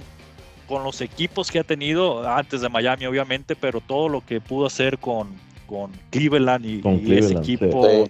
[0.68, 4.66] con los equipos que ha tenido, antes de Miami obviamente, pero todo lo que pudo
[4.66, 5.30] hacer con,
[5.68, 6.82] con Cleveland y,
[7.14, 8.10] ese equipo,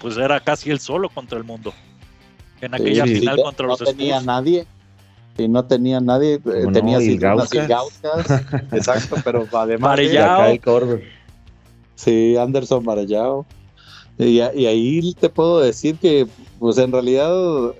[0.00, 1.74] pues era casi el solo contra el mundo.
[2.60, 4.66] En aquella final contra los No tenía nadie
[5.38, 7.04] y no tenía nadie, eh, tenía no,
[8.72, 9.98] exacto, pero además
[11.94, 13.46] Sí, Anderson Marellao.
[14.18, 16.26] Y, ahí te puedo decir que,
[16.58, 17.32] pues en realidad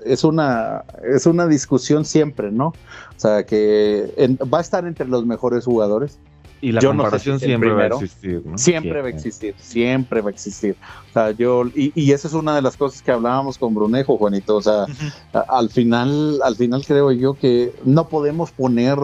[0.04, 2.68] es una, es una discusión siempre, ¿no?
[2.68, 2.74] O
[3.16, 6.18] sea, que va a estar entre los mejores jugadores.
[6.62, 8.56] Y la comparación siempre va a existir, ¿no?
[8.56, 10.76] Siempre, va a existir, siempre va a existir.
[11.10, 14.16] O sea, yo, y, y, esa es una de las cosas que hablábamos con Brunejo,
[14.16, 14.56] Juanito.
[14.56, 14.86] O sea,
[15.32, 18.96] al final, al final creo yo que no podemos poner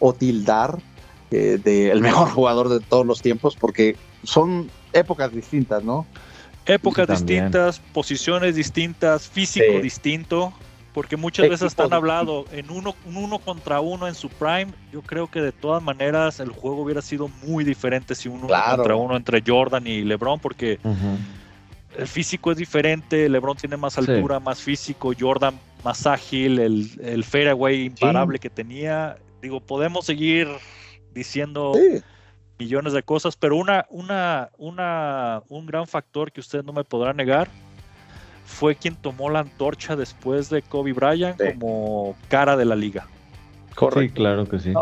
[0.00, 0.78] o tildar
[1.30, 6.06] eh, del mejor jugador de todos los tiempos porque son épocas distintas, ¿no?
[6.66, 10.52] Épocas distintas, posiciones distintas, físico distinto
[10.98, 14.66] porque muchas veces están hablado en uno, uno contra uno en su prime.
[14.90, 18.96] Yo creo que de todas maneras el juego hubiera sido muy diferente si uno contra
[18.96, 20.80] uno entre Jordan y LeBron, porque
[21.96, 23.28] el físico es diferente.
[23.28, 25.12] LeBron tiene más altura, más físico.
[25.16, 29.18] Jordan más ágil, el, el fairway imparable que tenía.
[29.40, 30.48] Digo, podemos seguir
[31.14, 31.74] diciendo
[32.58, 37.12] millones de cosas, pero una, una, una, un gran factor que usted no me podrá
[37.12, 37.48] negar
[38.48, 43.06] fue quien tomó la antorcha después de Kobe Bryant como cara de la liga.
[43.74, 44.00] Correcto.
[44.00, 44.72] Sí, claro que sí.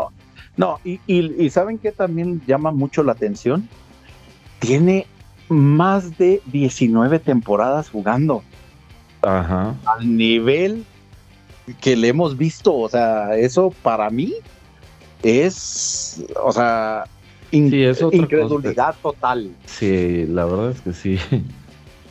[0.55, 3.67] No, y, ¿saben qué también llama mucho la atención?
[4.59, 5.05] Tiene
[5.49, 8.41] más de 19 temporadas jugando.
[9.21, 9.75] Ajá.
[9.85, 10.85] Al nivel
[11.81, 12.73] que le hemos visto.
[12.73, 14.33] O sea, eso para mí
[15.21, 17.03] es, o sea,
[17.51, 19.51] incredulidad total.
[19.65, 21.19] Sí, la verdad es que sí.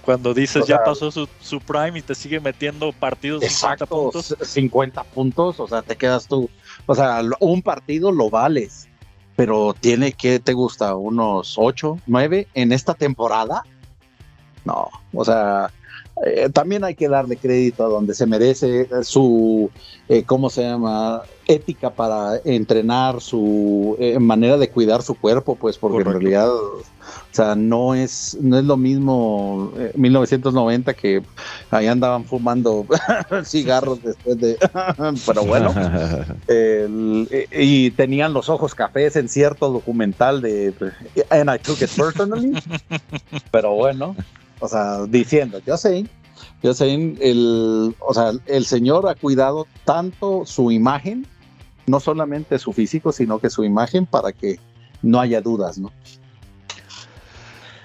[0.07, 4.49] Cuando dices ya pasó su, su, prime y te sigue metiendo partidos exacto, 50 puntos.
[4.49, 6.49] 50 puntos, o sea, te quedas tú.
[6.87, 8.89] O sea, un partido lo vales,
[9.35, 10.95] pero tiene que, ¿te gusta?
[10.95, 13.65] ¿Unos 8, 9 en esta temporada?
[14.65, 15.73] No, o sea,
[16.25, 19.71] eh, también hay que darle crédito a donde se merece su,
[20.09, 21.23] eh, ¿cómo se llama?
[21.47, 26.83] Ética para entrenar, su eh, manera de cuidar su cuerpo, pues porque en realidad o
[27.37, 31.23] sea, no es, no es lo mismo 1990 eh, que
[31.71, 32.87] ahí andaban fumando
[33.45, 34.57] cigarros después de...
[35.27, 35.75] Pero bueno,
[37.53, 40.73] y tenían los ojos cafés en cierto documental de...
[41.29, 42.55] And I took it personally.
[43.51, 44.17] Pero bueno,
[44.61, 46.07] o sea, diciendo, yo sé,
[46.63, 51.27] yo sé, el, o sea, el señor ha cuidado tanto su imagen,
[51.87, 54.59] no solamente su físico, sino que su imagen para que
[55.03, 55.93] no haya dudas, ¿no?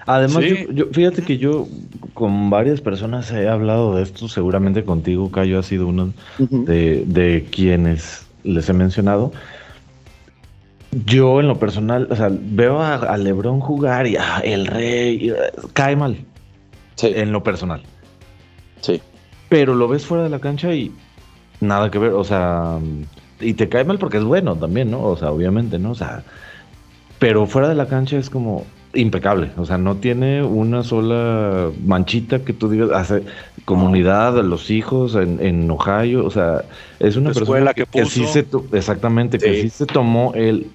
[0.04, 1.68] Además, yo, fíjate que yo
[2.12, 7.46] con varias personas he hablado de esto, seguramente contigo, Cayo, ha sido uno de, de,
[7.48, 9.32] quienes les he mencionado.
[11.06, 15.32] Yo en lo personal, o sea, veo a, Lebron jugar y ah, el rey
[15.72, 16.16] cae mal.
[16.96, 17.12] Sí.
[17.14, 17.82] En lo personal.
[18.80, 19.00] Sí.
[19.48, 20.92] Pero lo ves fuera de la cancha y
[21.60, 22.78] nada que ver, o sea,
[23.40, 25.02] y te cae mal porque es bueno también, ¿no?
[25.02, 25.92] O sea, obviamente, ¿no?
[25.92, 26.22] O sea,
[27.18, 32.40] pero fuera de la cancha es como impecable, o sea, no tiene una sola manchita
[32.40, 33.22] que tú digas, hace
[33.64, 36.64] comunidad, los hijos en, Ohio, o sea,
[36.98, 40.66] es una persona que, sí se, exactamente, que sí se tomó el,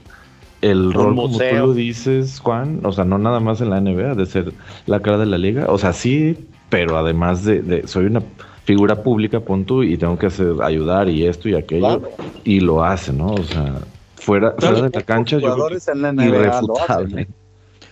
[0.62, 4.16] el rol, como tú lo dices, Juan, o sea, no nada más en la NBA,
[4.16, 4.54] de ser
[4.86, 6.38] la cara de la liga, o sea, sí,
[6.70, 8.22] pero además de, soy una
[8.66, 12.02] figura pública, punto, y tengo que hacer, ayudar y esto y aquello,
[12.44, 13.28] y lo hace, ¿no?
[13.28, 13.80] O sea,
[14.16, 17.28] fuera, fuera de la cancha, yo irrefutable.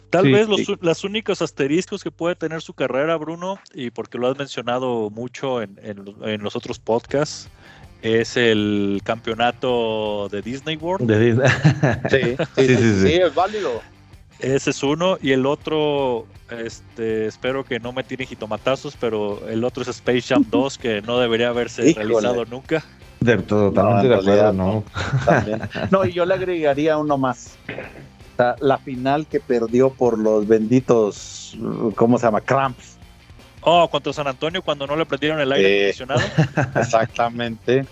[0.09, 4.29] Tal vez los, las únicos asteriscos que puede tener su carrera, Bruno, y porque lo
[4.29, 7.49] has mencionado mucho en, en los otros podcasts,
[8.05, 11.07] es el campeonato de Disney World.
[11.07, 11.49] De Disney.
[12.09, 13.81] sí, sí, sí, sí, es válido.
[14.39, 15.17] Ese es uno.
[15.21, 20.21] Y el otro, este, espero que no me tiren jitomatazos, pero el otro es Space
[20.21, 22.83] Jam 2, que no debería haberse realizado nunca.
[23.21, 24.83] De, totalmente de acuerdo, ¿no?
[25.91, 27.57] No, y yo le agregaría uno más.
[28.59, 31.57] La final que perdió por los benditos,
[31.95, 32.41] ¿cómo se llama?
[32.41, 32.97] Cramps.
[33.61, 36.21] Oh, contra San Antonio cuando no le prendieron el aire acondicionado.
[36.75, 37.87] Exactamente.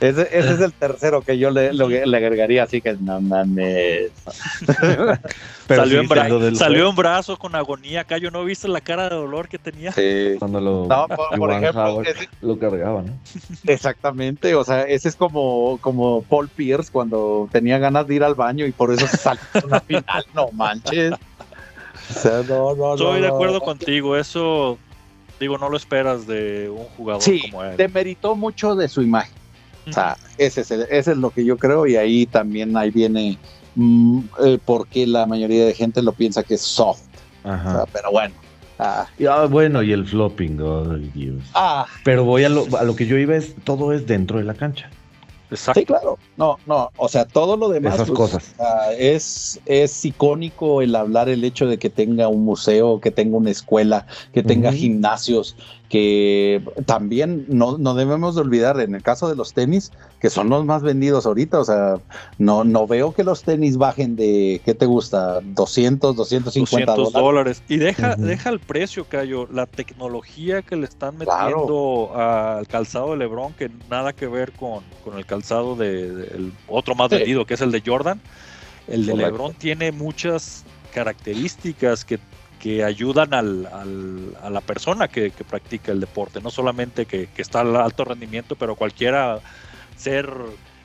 [0.00, 4.10] Ese, es el tercero que yo le, le agregaría, así que no mames.
[5.68, 8.18] salió, en salió, en brazos con agonía acá.
[8.18, 9.92] Yo no viste la cara de dolor que tenía.
[9.92, 10.36] Sí.
[10.38, 12.02] Cuando lo, no, por, ejemplo,
[12.42, 13.12] lo cargaba, ¿no?
[13.66, 14.54] Exactamente.
[14.54, 18.66] O sea, ese es como, como Paul Pierce cuando tenía ganas de ir al baño
[18.66, 20.24] y por eso salió una final.
[20.34, 21.14] No manches.
[22.08, 24.16] Estoy de acuerdo contigo.
[24.16, 24.78] Eso
[25.40, 27.76] digo, no lo esperas de un jugador como él.
[27.76, 29.37] demeritó mucho de su imagen.
[29.88, 33.38] O sea, ese es, ese es lo que yo creo y ahí también ahí viene
[33.74, 37.02] mm, eh, porque la mayoría de gente lo piensa que es soft.
[37.44, 37.84] Ajá.
[37.92, 38.34] pero bueno.
[38.78, 39.06] Ah.
[39.28, 39.46] ah.
[39.50, 40.58] bueno, y el flopping,
[41.54, 41.86] Ah.
[42.04, 44.54] Pero voy a lo, a lo que yo iba es, todo es dentro de la
[44.54, 44.90] cancha.
[45.50, 46.18] Sí, claro.
[46.36, 48.54] No, no, o sea, todo lo demás Esas pues, cosas.
[48.98, 53.50] es, es icónico el hablar el hecho de que tenga un museo, que tenga una
[53.50, 55.56] escuela, que tenga gimnasios,
[55.88, 60.50] que también no, no, debemos de olvidar en el caso de los tenis, que son
[60.50, 61.94] los más vendidos ahorita, o sea,
[62.36, 65.40] no, no veo que los tenis bajen de, ¿qué te gusta?
[65.40, 67.62] 200, 250 200 dólares.
[67.68, 73.16] Y deja, deja el precio, Cayo, la tecnología que le están metiendo al calzado de
[73.16, 77.60] Lebron, que nada que ver con, con el calzado del otro más vendido, que es
[77.62, 78.20] el de Jordan.
[78.88, 82.18] El de Lebron tiene muchas características que
[82.58, 83.66] que ayudan al,
[84.42, 88.74] a la persona que, practica el deporte, no solamente que, está al alto rendimiento, pero
[88.74, 89.40] cualquiera
[89.96, 90.30] ser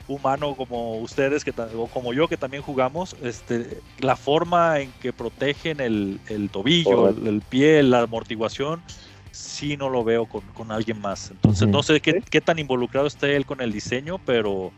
[0.06, 5.12] humano como ustedes que, o como yo que también jugamos, este, la forma en que
[5.12, 6.20] protegen el,
[6.52, 8.82] tobillo, el, pie, la amortiguación,
[9.30, 11.30] sí no lo veo con, alguien más.
[11.30, 14.72] Entonces no sé qué, qué, tan involucrado esté él con el diseño, pero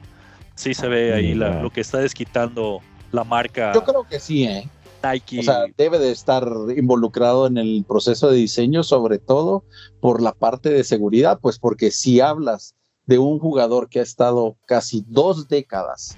[0.54, 2.80] sí se ve ahí lo que está desquitando
[3.12, 3.72] la marca.
[3.74, 4.68] Yo creo que sí, ¿eh?
[5.14, 9.64] O sea, debe de estar involucrado en el proceso de diseño, sobre todo
[10.00, 12.74] por la parte de seguridad, pues porque si hablas
[13.06, 16.16] de un jugador que ha estado casi dos décadas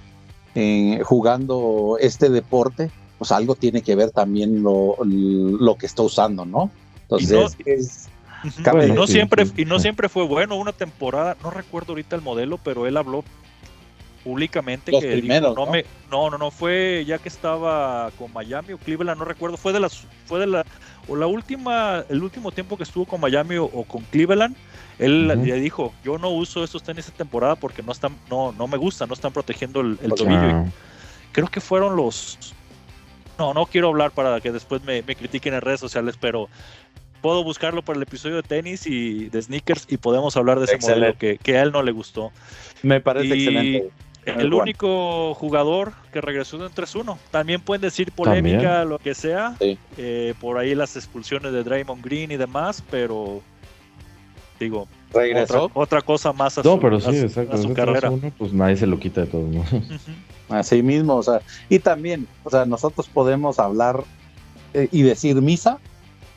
[0.55, 6.45] eh, jugando este deporte, pues algo tiene que ver también lo, lo que está usando,
[6.45, 6.71] ¿no?
[7.03, 8.09] Entonces,
[8.45, 12.59] y no siempre y no siempre fue bueno una temporada no recuerdo ahorita el modelo
[12.59, 13.25] pero él habló
[14.29, 19.19] públicamente que no, me no no no fue ya que estaba con Miami o Cleveland
[19.19, 20.67] no recuerdo fue de las fue de la
[21.09, 24.55] o la última el último tiempo que estuvo con Miami o, con Cleveland
[24.99, 28.67] él le dijo yo no uso estos tenis esta temporada porque no están no no
[28.67, 30.67] me gustan no están protegiendo el, tobillo
[31.33, 32.53] creo que fueron los
[33.39, 36.51] no no quiero hablar para que después me, critiquen en redes sociales pero
[37.23, 40.77] puedo buscarlo por el episodio de tenis y de sneakers y podemos hablar de ese
[40.77, 42.31] modelo que, que, a él no le gustó.
[42.83, 43.91] Me parece excelente
[44.25, 47.17] el único jugador que regresó de un 3-1.
[47.31, 49.57] También pueden decir polémica, lo que sea.
[49.61, 53.41] Eh, por ahí las expulsiones de Draymond Green y demás, pero
[54.61, 55.71] digo, regresó.
[55.75, 57.57] Otra, cosa más a no, pero sí, exacto.
[57.57, 58.13] su carrera.
[58.37, 59.69] pues nadie se lo quita de todos modos.
[60.49, 64.03] Así mismo, o sea, y también, o sea, nosotros podemos hablar
[64.73, 65.79] eh, y decir misa,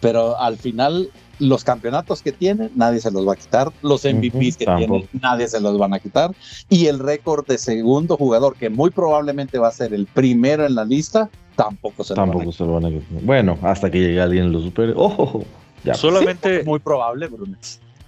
[0.02, 1.10] pero al final
[1.42, 3.72] los campeonatos que tiene, nadie se los va a quitar.
[3.82, 6.32] Los MVPs que tiene, nadie se los van a quitar.
[6.70, 10.76] Y el récord de segundo jugador, que muy probablemente va a ser el primero en
[10.76, 12.52] la lista, tampoco se lo van a...
[12.52, 12.89] se lo van a
[13.24, 14.94] Bueno, hasta que llegue alguien y lo supere.
[14.96, 15.44] ¡Oh!
[15.84, 15.96] Ya.
[15.96, 16.64] Solamente.
[16.64, 17.58] muy probable, Bruno.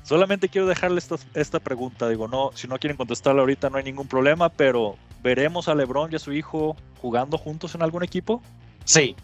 [0.03, 2.07] Solamente quiero dejarle esta, esta pregunta.
[2.07, 6.11] Digo, no, si no quieren contestarla ahorita no hay ningún problema, pero ¿veremos a LeBron
[6.11, 8.43] y a su hijo jugando juntos en algún equipo?
[8.85, 9.15] Sí.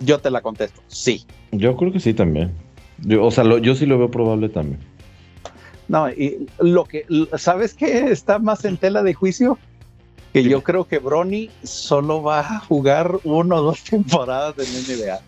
[0.00, 0.80] Yo te la contesto.
[0.88, 1.24] Sí.
[1.52, 2.50] Yo creo que sí también.
[3.02, 4.80] Yo, o sea, yo sí lo veo probable también.
[5.88, 7.04] No, y lo que,
[7.36, 9.58] ¿sabes qué está más en tela de juicio?
[10.32, 15.20] Que yo creo que Bronny solo va a jugar uno o dos temporadas en NBA.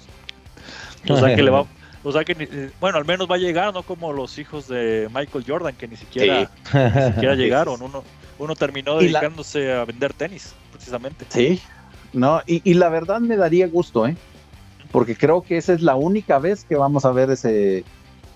[1.12, 1.66] O sea que le va,
[2.02, 5.08] o sea que, eh, bueno, al menos va a llegar, no como los hijos de
[5.14, 6.50] Michael Jordan, que ni siquiera,
[7.34, 7.82] llegaron.
[7.82, 8.02] Uno,
[8.38, 11.26] uno terminó dedicándose a vender tenis, precisamente.
[11.28, 11.60] Sí,
[12.14, 14.16] no, y, la verdad me daría gusto, ¿eh?
[14.94, 17.82] Porque creo que esa es la única vez que vamos a ver ese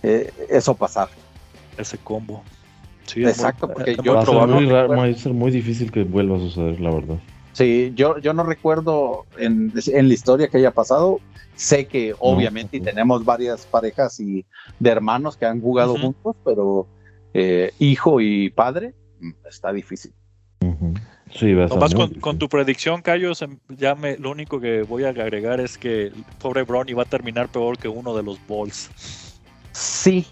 [0.03, 1.09] eh, eso pasar
[1.77, 2.43] ese combo.
[3.07, 7.19] Sí, Exacto, porque yo va a, ser muy, difícil que vuelva a suceder, la verdad.
[7.53, 11.21] Sí, yo, yo no recuerdo en, la historia que haya pasado.
[11.55, 14.45] Sé que obviamente y tenemos varias parejas y
[14.81, 16.89] de hermanos que han jugado juntos, pero
[17.35, 20.13] eh, hijo y padre mm, está difícil.
[21.35, 21.55] Sí,
[22.21, 23.33] con, tu predicción, Cayo,
[23.69, 27.07] ya me, lo único que voy a agregar es que el pobre Bronny va a
[27.07, 28.91] terminar peor que uno de los Bulls.
[29.73, 30.27] Sí,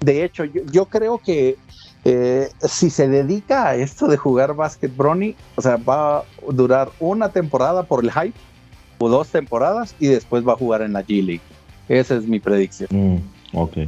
[0.00, 1.56] de hecho, yo, creo que
[2.04, 6.90] eh, si se dedica a esto de jugar básquet Bronny, o sea, va a durar
[7.00, 8.38] una temporada por el hype
[8.98, 11.42] o dos temporadas y después va a jugar en la G League.
[11.88, 12.88] Esa es mi predicción.
[12.90, 13.78] Mm, ok.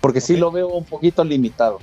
[0.00, 1.80] Porque sí lo veo un poquito limitado.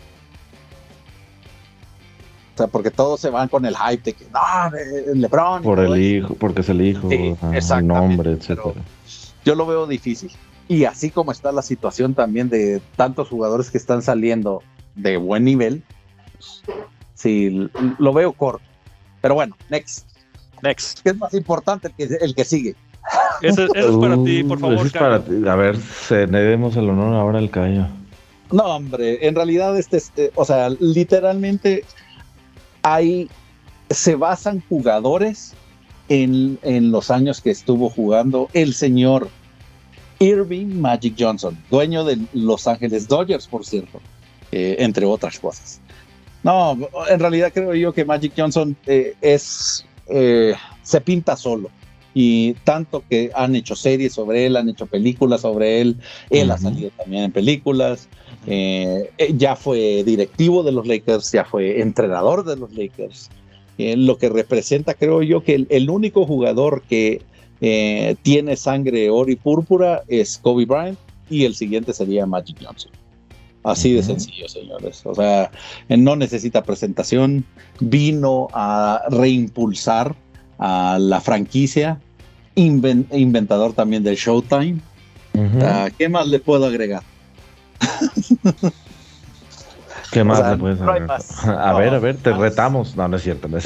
[2.53, 5.63] O sea, porque todos se van con el hype de que no, LeBron.
[5.63, 8.75] Por el hijo, porque es el hijo, el nombre, etcétera.
[9.43, 10.31] Yo lo veo difícil.
[10.67, 14.61] Y así como está la situación también de tantos jugadores que están saliendo
[14.95, 15.83] de buen nivel,
[17.15, 18.63] sí, lo veo corto.
[19.21, 20.07] Pero bueno, next.
[20.61, 20.99] Next.
[21.01, 22.75] ¿Qué es más importante el que, el que sigue?
[23.41, 24.85] Eso, es para ti, por favor.
[24.85, 25.47] es para ti.
[25.47, 27.87] A ver, cedemos el honor ahora al Cayo.
[28.51, 31.83] No, hombre, en realidad, este, este, o sea, literalmente
[32.83, 33.29] hay,
[33.89, 35.53] se basan jugadores
[36.09, 39.29] en, en los años que estuvo jugando el señor
[40.19, 43.99] Irving Magic Johnson, dueño de Los Ángeles Dodgers, por cierto,
[44.51, 45.81] eh, entre otras cosas.
[46.43, 46.77] No,
[47.09, 51.69] en realidad creo yo que Magic Johnson eh, es eh, se pinta solo
[52.13, 55.97] y tanto que han hecho series sobre él, han hecho películas sobre él,
[56.29, 58.07] él ha salido también en películas,
[58.45, 63.29] ya fue directivo de los Lakers, ya fue entrenador de los Lakers,
[63.77, 67.21] lo que representa creo yo que el único jugador que
[67.65, 72.91] eh, tiene sangre oro y púrpura es Kobe Bryant y el siguiente sería Magic Johnson.
[73.63, 75.01] Así de sencillo, señores.
[75.05, 75.49] O sea,
[75.87, 77.45] no necesita presentación,
[77.79, 80.13] vino a reimpulsar
[80.57, 82.01] a la franquicia,
[82.55, 84.81] inventador también del Showtime.
[85.97, 87.03] ¿Qué más le puedo agregar?
[90.13, 90.79] ¿Qué más le puedes
[91.43, 92.95] A ver, a ver, te retamos.
[92.95, 93.47] No, no es cierto.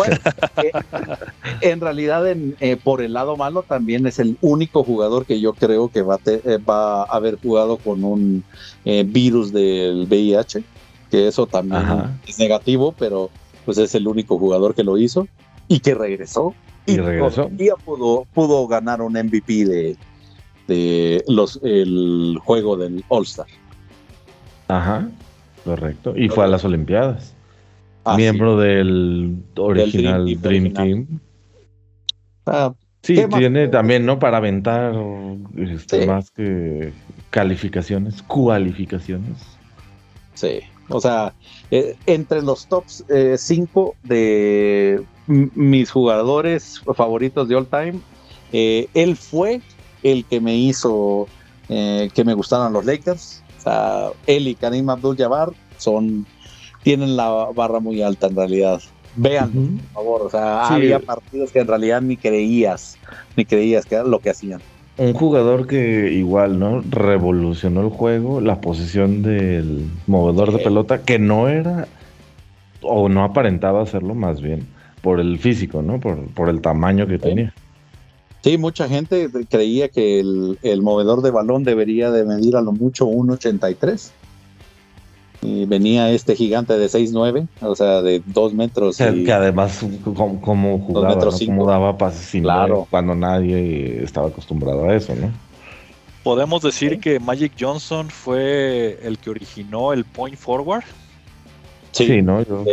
[0.64, 0.72] Eh,
[1.62, 5.90] en realidad, eh, por el lado malo, también es el único jugador que yo creo
[5.90, 8.44] que va a, eh, va a haber jugado con un
[8.84, 10.64] virus del VIH,
[11.12, 11.84] que eso también
[12.26, 13.30] es negativo, pero
[13.66, 15.28] pues es el único jugador que lo hizo
[15.68, 16.56] y que regresó.
[16.86, 17.52] Y, regresó.
[17.58, 19.98] Y pudo, pudo ganar un MVP de,
[20.68, 23.48] de los, el juego del All-Star.
[24.68, 25.08] Ajá.
[25.64, 26.14] Correcto.
[26.16, 27.34] Y fue a las Olimpiadas.
[28.06, 31.20] Ah, Miembro del original Dream, Team.
[32.46, 34.18] Ah, sí, tiene también, ¿no?
[34.18, 34.96] Para aventar
[35.58, 36.94] este, más que
[37.32, 39.38] calificaciones, cualificaciones.
[40.36, 41.34] Sí, o sea,
[41.70, 43.04] eh, entre los tops
[43.36, 48.00] 5 eh, de mis jugadores favoritos de all time,
[48.54, 49.60] eh, él fue
[50.04, 51.28] el que me hizo
[51.68, 53.44] que me gustaran los Lakers
[54.26, 56.26] él y Karim Abdul-Jabbar son
[56.84, 58.82] tienen la barra muy alta en realidad.
[59.18, 59.52] Vean,
[59.94, 62.98] por favor, o sea, había partidos que en realidad ni creías,
[63.36, 64.62] ni creías que era lo que hacían.
[64.98, 66.82] Un jugador que igual, ¿no?
[66.90, 71.88] Revolucionó el juego, la posición del movedor de pelota, que no era,
[72.82, 74.68] o no aparentaba hacerlo más bien,
[75.02, 76.00] por el físico, ¿no?
[76.00, 77.54] Por, por el tamaño que tenía.
[78.44, 83.08] Sí, mucha gente creía que el, movedor de balón debería de medir a lo mucho
[83.08, 84.12] 1,83.
[85.42, 88.98] Y venía este gigante de 6'9, o sea, de 2 metros.
[88.98, 91.66] que además, como, jugaba, ¿no?
[91.66, 92.88] daba pases sin claro.
[92.90, 95.32] cuando nadie estaba acostumbrado a eso, ¿no?
[96.24, 100.84] Podemos decir que Magic Johnson fue el que originó el point forward.
[101.92, 102.44] Sí, ¿no?
[102.44, 102.66] Yo,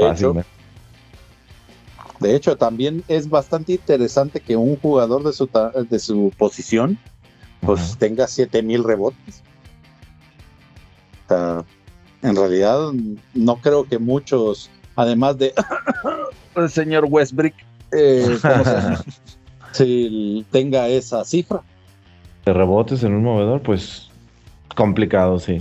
[2.20, 5.48] De hecho, también es bastante interesante que un jugador de su,
[5.88, 6.98] de su posición
[7.60, 9.42] pues tenga 7000 rebotes.
[12.22, 12.92] en realidad,
[13.34, 15.54] no creo que muchos, además de
[16.56, 17.54] el señor Westbrook,
[17.92, 18.38] eh,
[19.72, 21.62] si tenga esa cifra.
[22.44, 24.10] De rebotes en un movedor, pues
[24.74, 25.58] complicado, sí.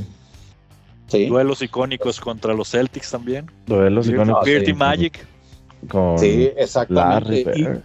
[1.28, 3.50] Duelos icónicos contra los Celtics también.
[3.68, 4.46] Duelos icónicos.
[4.46, 5.26] Dirty Magic.
[6.18, 7.82] Sí, exactamente.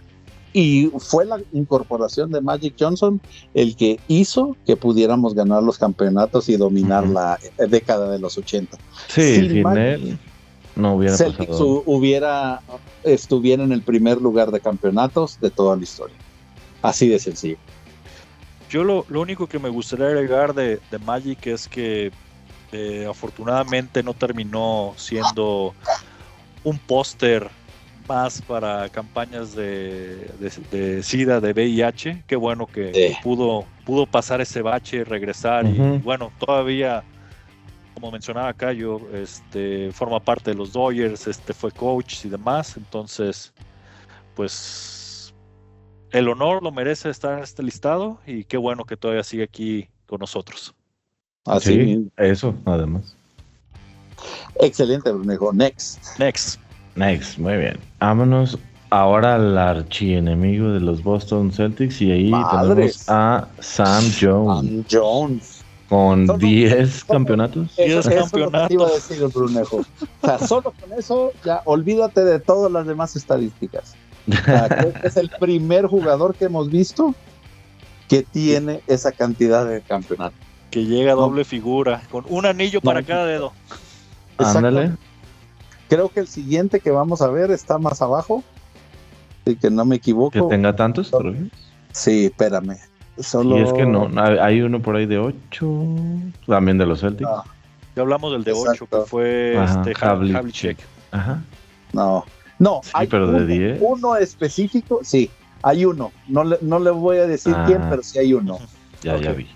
[0.51, 3.21] Y, fue la incorporación de Magic Johnson
[3.53, 8.77] el que hizo que pudiéramos ganar los campeonatos y dominar la década de los 80.
[9.07, 10.17] Sí, sin, él
[10.75, 12.61] no hubiera Celtics hubiera
[13.03, 16.15] estuviera en el primer lugar de campeonatos de toda la historia.
[16.81, 17.57] Así de sencillo.
[18.69, 22.11] Yo lo, único que me gustaría agregar de, de Magic es que
[22.71, 25.73] eh, afortunadamente no terminó siendo
[26.63, 27.49] un póster
[28.09, 30.29] más para campañas de,
[30.71, 32.23] de, SIDA, de VIH.
[32.25, 37.03] Qué bueno que pudo, pudo pasar ese bache, y regresar y bueno, todavía,
[37.93, 42.75] como mencionaba acá, yo este, forma parte de los Dodgers, este, fue coach y demás.
[42.75, 43.53] Entonces,
[44.35, 45.33] pues
[46.11, 49.87] el honor lo merece estar en este listado y qué bueno que todavía sigue aquí
[50.07, 50.73] con nosotros.
[51.45, 53.15] Así, eso, además.
[54.55, 55.53] Excelente, Brunejo.
[55.53, 56.19] Next.
[56.19, 56.59] Next.
[56.99, 57.79] Next, muy bien.
[58.01, 58.57] Vámonos
[58.89, 64.69] ahora al archienemigo de los Boston Celtics y ahí tenemos a Sam Jones.
[64.69, 65.63] Sam Jones.
[65.87, 67.73] Con 10 campeonatos.
[67.77, 68.71] 10 campeonatos.
[68.71, 69.77] iba a decir, Brunejo.
[69.77, 73.95] O sea, solo con eso, ya olvídate de todas las demás estadísticas.
[75.03, 77.15] es el primer jugador que hemos visto
[78.09, 80.37] que tiene esa cantidad de campeonatos.
[80.69, 83.53] Que llega a doble figura, con un anillo para cada dedo.
[84.37, 84.91] Ándale.
[85.89, 88.43] Creo que el siguiente que vamos a ver está más abajo.
[89.45, 90.31] Y que no me equivoco.
[90.31, 91.11] Que tenga tantos.
[91.91, 92.77] Sí, espérame.
[93.17, 93.57] Solo...
[93.57, 95.67] Y es que no, hay uno por ahí de 8,
[96.47, 97.29] también de los Celtics.
[97.95, 100.77] Ya hablamos del de 8, que fue este Havlicek.
[101.11, 101.43] Ajá.
[101.91, 102.23] No,
[102.59, 103.79] no, hay pero de 10.
[103.81, 105.29] Uno específico, sí,
[105.63, 106.11] hay uno.
[106.27, 107.87] No le, no le voy a decir quién, ah.
[107.89, 108.59] pero sí hay uno.
[109.01, 109.47] Ya, ya vi.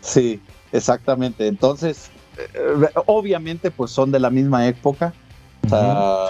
[0.00, 0.40] Sí,
[0.72, 1.46] exactamente.
[1.46, 2.10] Entonces,
[3.06, 5.12] obviamente, pues son de la misma época.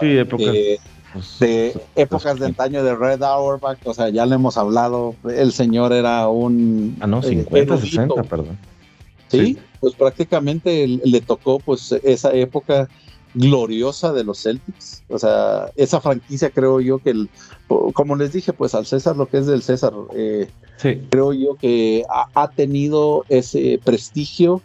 [0.00, 0.48] sí, épocas.
[1.12, 5.52] Pues, de épocas de antaño de Red Auerbach, o sea, ya le hemos hablado, el
[5.52, 6.96] señor era un...
[7.00, 8.56] Ah, no, 50, eh, 60, perdón.
[9.28, 9.58] ¿Sí?
[9.82, 12.88] pues prácticamente le tocó pues esa época
[13.34, 17.28] gloriosa de los Celtics, o sea, esa franquicia creo yo que, el,
[17.92, 20.48] como les dije, pues al César lo que es del César, eh,
[21.10, 24.62] creo yo que ha, tenido ese prestigio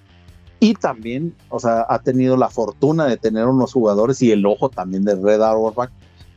[0.60, 4.70] y también, o sea, ha tenido la fortuna de tener unos jugadores y el ojo
[4.70, 5.92] también de Red Auerbach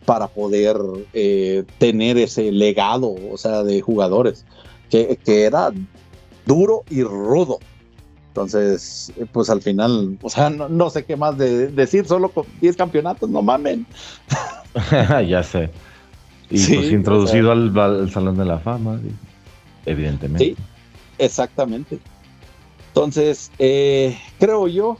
[0.04, 0.76] para poder
[1.12, 4.44] eh, tener ese legado, o sea, de jugadores,
[4.90, 5.70] que, era
[6.46, 7.60] duro y rudo.
[8.28, 12.76] Entonces, pues al final, o sea, no, sé qué más de decir, solo con 10
[12.76, 13.86] campeonatos, no mamen.
[15.28, 15.70] ya sé.
[16.50, 19.00] Y pues introducido al, Salón de la Fama,
[19.86, 20.44] evidentemente.
[20.44, 20.56] Sí,
[21.18, 21.98] exactamente.
[22.90, 24.98] Entonces, eh, creo yo,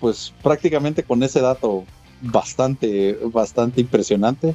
[0.00, 1.84] pues prácticamente con ese dato
[2.20, 4.54] bastante, bastante impresionante,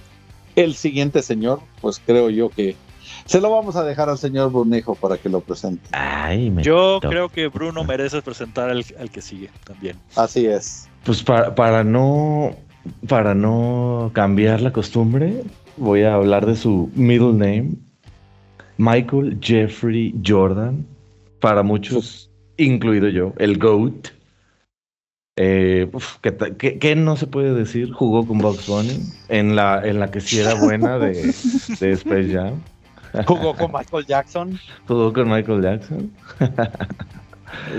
[0.55, 2.76] el siguiente señor, pues creo yo que
[3.26, 5.89] se lo vamos a dejar al señor Brunejo para que lo presente.
[6.61, 9.97] yo creo que Bruno merece presentar al, que sigue también.
[10.15, 10.88] Así es.
[11.03, 12.55] Pues para, para no
[13.07, 15.43] para no cambiar la costumbre,
[15.78, 17.71] voy a hablar de su middle name,
[18.78, 20.86] Michael Jeffrey Jordan
[21.45, 24.07] para muchos, incluido yo, el GOAT.
[25.37, 25.87] Eh,
[26.57, 27.91] ¿qué, no se puede decir?
[27.93, 31.13] Jugó con Bugs Bunny en la, en la que sí era buena de,
[31.79, 32.55] de Space Jam.
[33.27, 34.59] Jugó con Michael Jackson.
[34.87, 36.11] Jugó con Michael Jackson.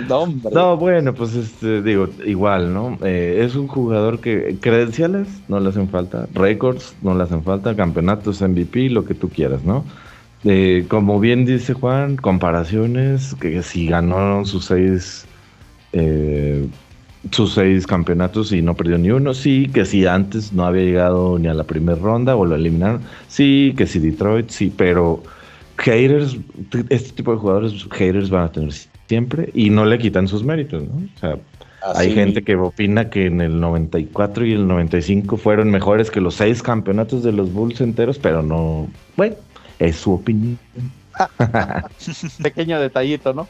[0.08, 2.96] no, no, bueno, pues este, digo, igual, ¿no?
[3.02, 7.74] Eh, es un jugador que credenciales no le hacen falta, récords no le hacen falta,
[7.74, 9.84] campeonatos, MVP, lo que tú quieras, ¿no?
[10.88, 15.26] Como bien dice Juan, comparaciones, que si ganó sus seis,
[15.92, 16.66] eh,
[17.32, 21.38] sus seis campeonatos y no perdió ni uno, sí, que si antes no había llegado
[21.38, 25.22] ni a la primera ronda o lo eliminaron, sí, que si Detroit, sí, pero
[25.78, 26.36] haters,
[26.88, 28.72] este tipo de jugadores, haters van a tener
[29.08, 30.94] siempre y no le quitan sus méritos, ¿no?
[31.16, 31.38] O sea,
[31.94, 36.34] hay gente que opina que en el 94 y el 95 fueron mejores que los
[36.34, 39.36] seis campeonatos de los Bulls enteros, pero no, bueno,
[39.78, 40.58] es su opinión.
[42.42, 43.48] Pequeño detallito, ¿no?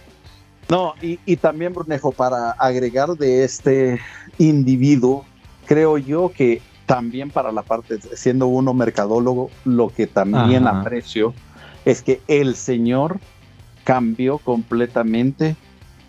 [0.68, 4.00] No, y, también, Brunejo, para agregar de este
[4.38, 5.24] individuo,
[5.64, 11.34] creo yo que también para la parte, siendo uno mercadólogo, lo que también aprecio
[11.84, 13.20] es que el señor
[13.84, 15.54] cambió completamente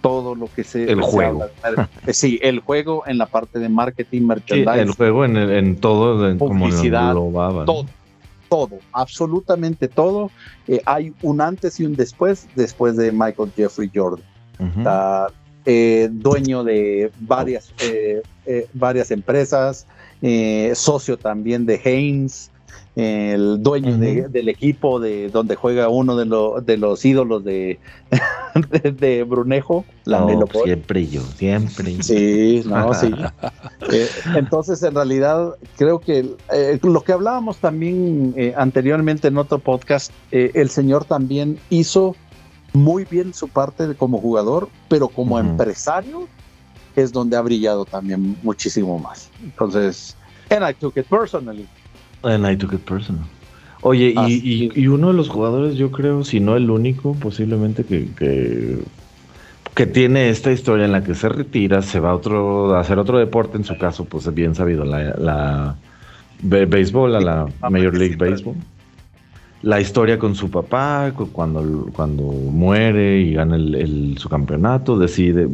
[0.01, 0.91] todo lo que se...
[0.91, 1.45] El juego.
[2.11, 4.79] Sí, el juego en la parte de marketing, merchandising.
[4.79, 7.85] el juego en, en todo, en publicidad, todo,
[8.49, 10.31] todo, absolutamente todo.
[10.67, 14.25] Eh, hay un antes y un después, después de Michael Jeffrey Jordan.
[15.69, 17.73] Eh, dueño de varias,
[18.73, 19.85] varias empresas,
[20.73, 22.51] socio también de Haynes,
[22.97, 27.77] el dueño del equipo de donde juega uno de, de los ídolos de,
[28.99, 32.01] de, Brunejo, la no, Siempre yo, siempre.
[32.01, 33.13] Sí, no, sí.
[33.89, 39.59] Eh, entonces, en realidad, creo que eh, lo que hablábamos también eh, anteriormente en otro
[39.59, 42.15] podcast, el señor también hizo
[42.73, 46.27] muy bien su parte como jugador, pero como empresario
[46.95, 49.29] es donde ha brillado también muchísimo más.
[49.43, 50.17] Entonces,
[50.49, 51.67] and I took it personally.
[52.27, 53.25] And I took it personal.
[53.81, 58.09] Oye, y, uno de los jugadores, yo creo, si no el único, posiblemente que,
[59.75, 62.97] que, tiene esta historia en la que se retira, se va a, otro, a hacer
[62.97, 65.75] otro deporte, en su caso, pues es bien sabido, la, la
[66.41, 68.55] béisbol, a la Major League Baseball.
[69.61, 75.47] La historia con su papá, cuando, cuando muere y gana el, su campeonato, decide,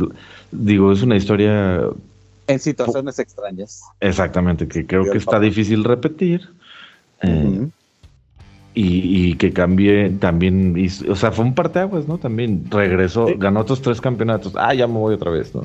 [0.52, 1.90] digo, es una historia
[2.48, 3.84] en situaciones extrañas.
[4.00, 6.50] Exactamente, que creo que está difícil repetir.
[7.24, 7.68] Eh,
[8.76, 10.76] y, que cambie también,
[11.10, 12.18] o sea, fue un parteaguas, ¿no?
[12.18, 14.54] También regresó, ganó otros tres campeonatos.
[14.56, 15.64] Ah, ya me voy otra vez, ¿no?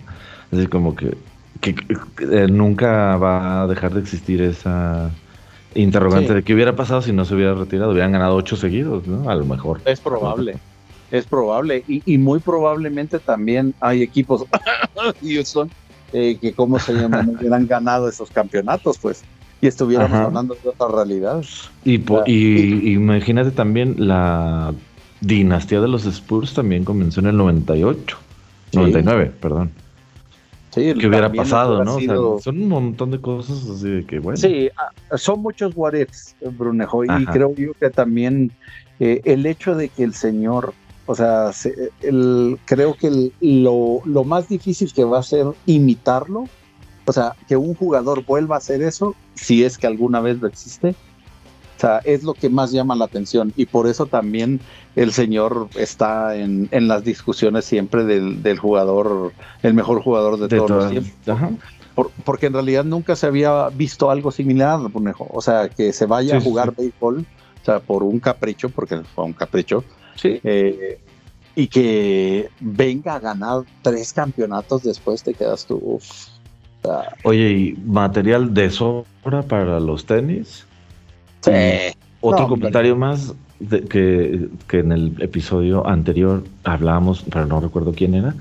[0.53, 1.17] Así como que,
[1.63, 5.11] eh, nunca va a dejar de existir esa
[5.75, 7.93] interrogante de qué hubiera pasado si no se hubiera retirado.
[7.93, 9.31] Hubieran ganado ocho seguidos, ¿no?
[9.31, 9.81] A lo mejor.
[9.87, 10.57] Es probable.
[11.11, 11.85] Es probable.
[11.89, 14.45] Y, y muy probablemente también hay equipos,
[15.23, 15.71] Houston,
[16.13, 19.25] eh, que cómo se llaman, hubieran ganado esos campeonatos, pues,
[19.61, 21.45] y estuviéramos hablando de otra realidad.
[21.85, 24.73] Y, y, imagínate también la
[25.21, 28.17] dinastía de los Spurs también comenzó en el 98,
[28.73, 29.71] 99, perdón.
[30.71, 31.99] Sí, ¿Qué hubiera pasado, no?
[32.41, 34.37] son un montón de cosas así de que, bueno.
[34.37, 35.95] Sí, ah, son muchos what
[36.57, 38.53] Brunejo, y creo yo que también
[39.01, 40.75] eh, el hecho de que el señor
[41.09, 41.53] o sea,
[42.03, 46.45] el, creo que lo, más difícil que va a ser imitarlo,
[47.09, 50.47] o sea, que un jugador vuelva a hacer eso, si es que alguna vez lo
[50.47, 54.61] existe, o sea, es lo que más llama la atención y por eso también
[54.95, 59.33] el señor está en, las discusiones siempre del, jugador,
[59.63, 62.13] el mejor jugador de, todos los tiempos.
[62.25, 64.81] porque en realidad nunca se había visto algo similar,
[65.31, 67.25] O sea, que se vaya a jugar béisbol,
[67.63, 69.83] o sea, por un capricho, porque fue un capricho,
[70.17, 70.41] Sí.
[70.43, 70.99] Eh,
[71.59, 76.01] y que venga a ganar tres campeonatos después te quedas tú.
[77.25, 80.67] Oye, ¿y material de sobra para los tenis?
[81.41, 81.53] Sí.
[82.21, 83.35] Otro comentario más
[83.91, 88.35] que, en el episodio anterior hablábamos, pero no recuerdo quién era.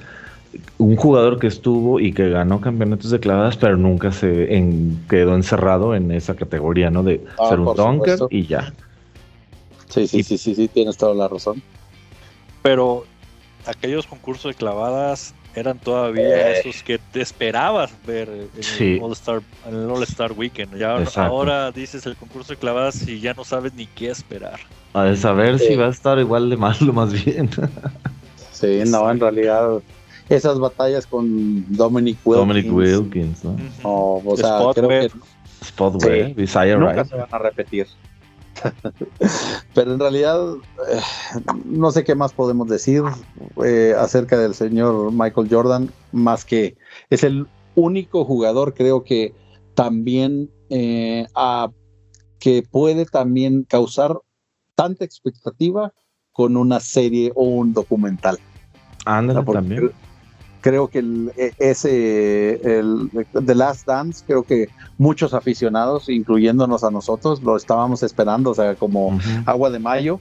[0.77, 4.47] Un jugador que estuvo y que ganó campeonatos de clavadas, pero nunca se
[5.09, 7.03] quedó encerrado en esa categoría, ¿no?
[7.03, 8.73] De ah, ser un dunker y ya.
[9.89, 11.61] Sí, sí, sí, sí, sí, tienes toda la razón.
[12.61, 13.05] Pero
[13.65, 16.59] aquellos concursos de clavadas eran todavía eh.
[16.59, 18.49] esos que te esperabas ver en
[18.79, 20.77] el All-Star All -Star Weekend.
[20.77, 24.59] Ya ahora dices el concurso de clavadas y ya no sabes ni qué esperar.
[24.93, 27.49] A saber si va a estar igual de malo más bien.
[28.51, 29.81] sí, no, en realidad
[30.29, 32.47] esas batallas con Dominic Wilkins.
[32.47, 33.57] Dominic Wilkins, ¿no?
[33.83, 35.11] o sea, creo que
[35.61, 36.35] Spot Web,
[36.79, 37.87] nunca se van a repetir.
[39.73, 40.55] Pero en realidad,
[40.89, 41.01] eh,
[41.65, 43.03] no sé qué más podemos decir
[43.63, 46.77] eh, acerca del señor Michael Jordan, más que
[47.09, 49.33] es el único jugador, creo que
[49.75, 51.25] también eh,
[52.39, 54.19] que puede también causar
[54.75, 55.93] tanta expectativa
[56.31, 58.37] con una serie o un documental.
[59.05, 59.91] Ándale, también
[60.67, 63.09] creo que el, e, ese, el
[63.45, 68.75] The Last Dance, creo que muchos aficionados, incluyéndonos a nosotros, lo estábamos esperando, o sea,
[68.75, 70.19] como agua de mayo.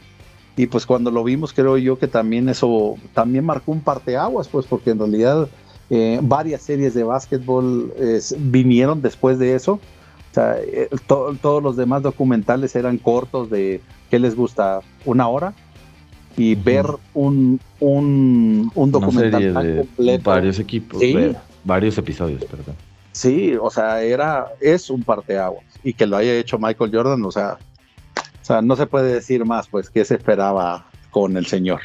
[0.57, 4.67] Y pues cuando lo vimos, creo yo que también eso también marcó un parteaguas, pues
[4.67, 5.49] porque en realidad
[5.91, 7.93] eh, varias series de básquetbol
[8.39, 9.73] vinieron después de eso.
[9.73, 13.81] O sea, eh, todos los demás documentales eran cortos de,
[14.11, 14.81] ¿qué les gusta?
[15.05, 15.55] ¿Una hora?
[16.37, 20.31] Y ver un, un, un documental completo.
[20.31, 21.03] Varios equipos,
[21.65, 22.77] varios episodios, perdón.
[23.13, 25.65] Sí, o sea, era, es un parteaguas.
[25.83, 27.59] Y que lo haya hecho Michael Jordan, o sea,
[28.15, 31.81] o sea, no se puede decir más, pues, que se esperaba con el señor.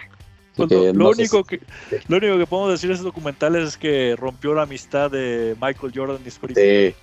[0.57, 1.61] Pues lo, único que,
[2.09, 5.93] lo único que podemos decir de ese documental es que rompió la amistad de Michael
[5.95, 6.55] Jordan y Spring.
[6.55, 6.93] Sí.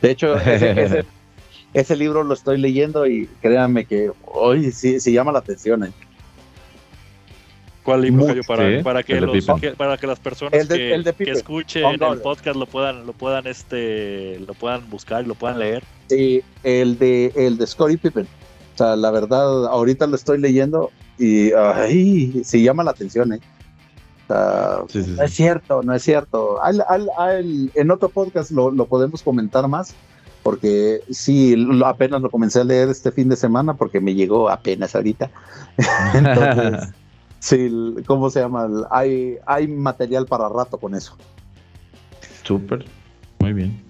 [0.00, 1.04] De hecho, ese,
[1.74, 5.84] ese libro lo estoy leyendo y créanme que hoy sí, sí llama la atención.
[5.84, 5.92] ¿eh?
[7.82, 12.66] ¿Cuál libro para, para, que los, para que las personas que, escuchen el podcast lo
[12.66, 15.82] puedan, lo puedan, este, lo puedan buscar y lo puedan leer?
[16.08, 18.26] Sí, el de el de Scottie Pippen.
[18.74, 23.40] O sea, la verdad, ahorita lo estoy leyendo y ay, sí llama la atención, ¿eh?
[24.28, 24.86] No
[25.24, 26.58] es cierto, no es cierto.
[27.74, 29.94] en otro podcast lo, lo, podemos comentar más,
[30.42, 34.94] porque sí, apenas lo comencé a leer este fin de semana porque me llegó apenas
[34.94, 35.30] ahorita.
[36.14, 36.90] Entonces,
[37.40, 37.68] sí,
[38.06, 38.68] ¿cómo se llama?
[38.90, 41.16] Hay, hay material para rato con eso.
[42.44, 42.84] Súper,
[43.40, 43.82] muy bien.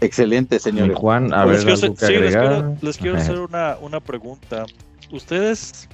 [0.00, 0.94] Excelente, señor.
[0.94, 4.64] Juan, a ver, les quiero, les quiero, hacer una, una pregunta.
[5.12, 5.88] ¿Ustedes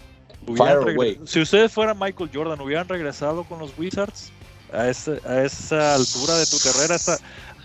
[1.25, 4.31] si ustedes fueran Michael Jordan, ¿hubieran regresado con los Wizards
[4.73, 6.97] a, esa altura de tu carrera,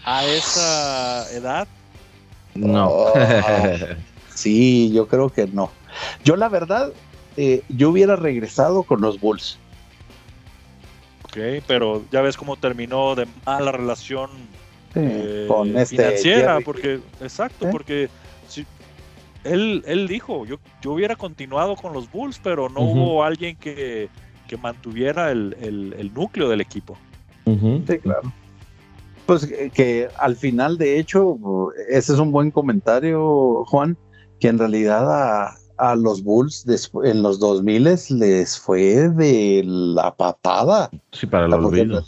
[0.04, 1.68] a esa edad?
[2.56, 2.88] No.
[2.90, 3.14] Oh,
[4.34, 5.72] sí, yo creo que no.
[6.24, 6.92] Yo la verdad,
[7.44, 9.58] eh, yo hubiera regresado con los Bulls.
[11.24, 14.30] Ok, pero ya ves cómo terminó de mala relación
[14.94, 18.10] eh, con este financiera, porque, exacto, porque
[19.44, 24.08] él, él dijo, yo, yo hubiera continuado con los Bulls, pero no hubo alguien que,
[24.62, 26.96] mantuviera el, núcleo del equipo.
[27.46, 28.32] Sí, claro.
[29.26, 31.40] Pues que, al final, de hecho,
[31.90, 33.98] ese es un buen comentario, Juan,
[34.40, 35.56] que en realidad a,
[35.96, 36.66] los Bulls
[37.04, 40.90] en los 2000 les fue de la patada.
[41.12, 42.04] Sí, para la olvido.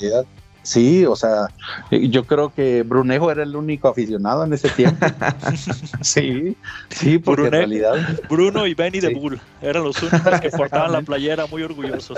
[0.63, 1.47] Sí, o sea,
[1.91, 5.05] yo creo que Brunejo era el único aficionado en ese tiempo.
[6.01, 6.55] sí,
[6.89, 7.95] sí, porque en realidad.
[8.29, 12.17] Bruno y Benny de Bull eran los únicos que portaban la playera muy orgullosos.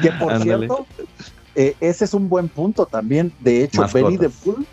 [0.00, 0.86] Que por cierto,
[1.56, 3.32] eh, ese es un buen punto también.
[3.40, 4.64] De hecho, Benny de Bull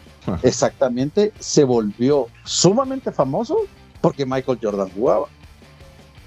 [0.43, 3.57] exactamente se volvió sumamente famoso
[4.01, 5.25] porque Michael Jordan jugaba.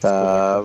[0.02, 0.62] O sea,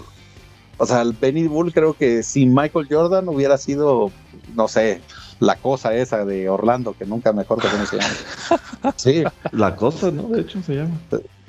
[0.77, 4.11] o sea, el Benny Bull creo que sin Michael Jordan hubiera sido,
[4.55, 5.01] no sé,
[5.39, 8.93] la cosa esa de Orlando, que nunca me acuerdo cómo se llama.
[8.95, 9.23] Sí.
[9.51, 10.23] La cosa, ¿no?
[10.23, 10.97] De hecho se llama.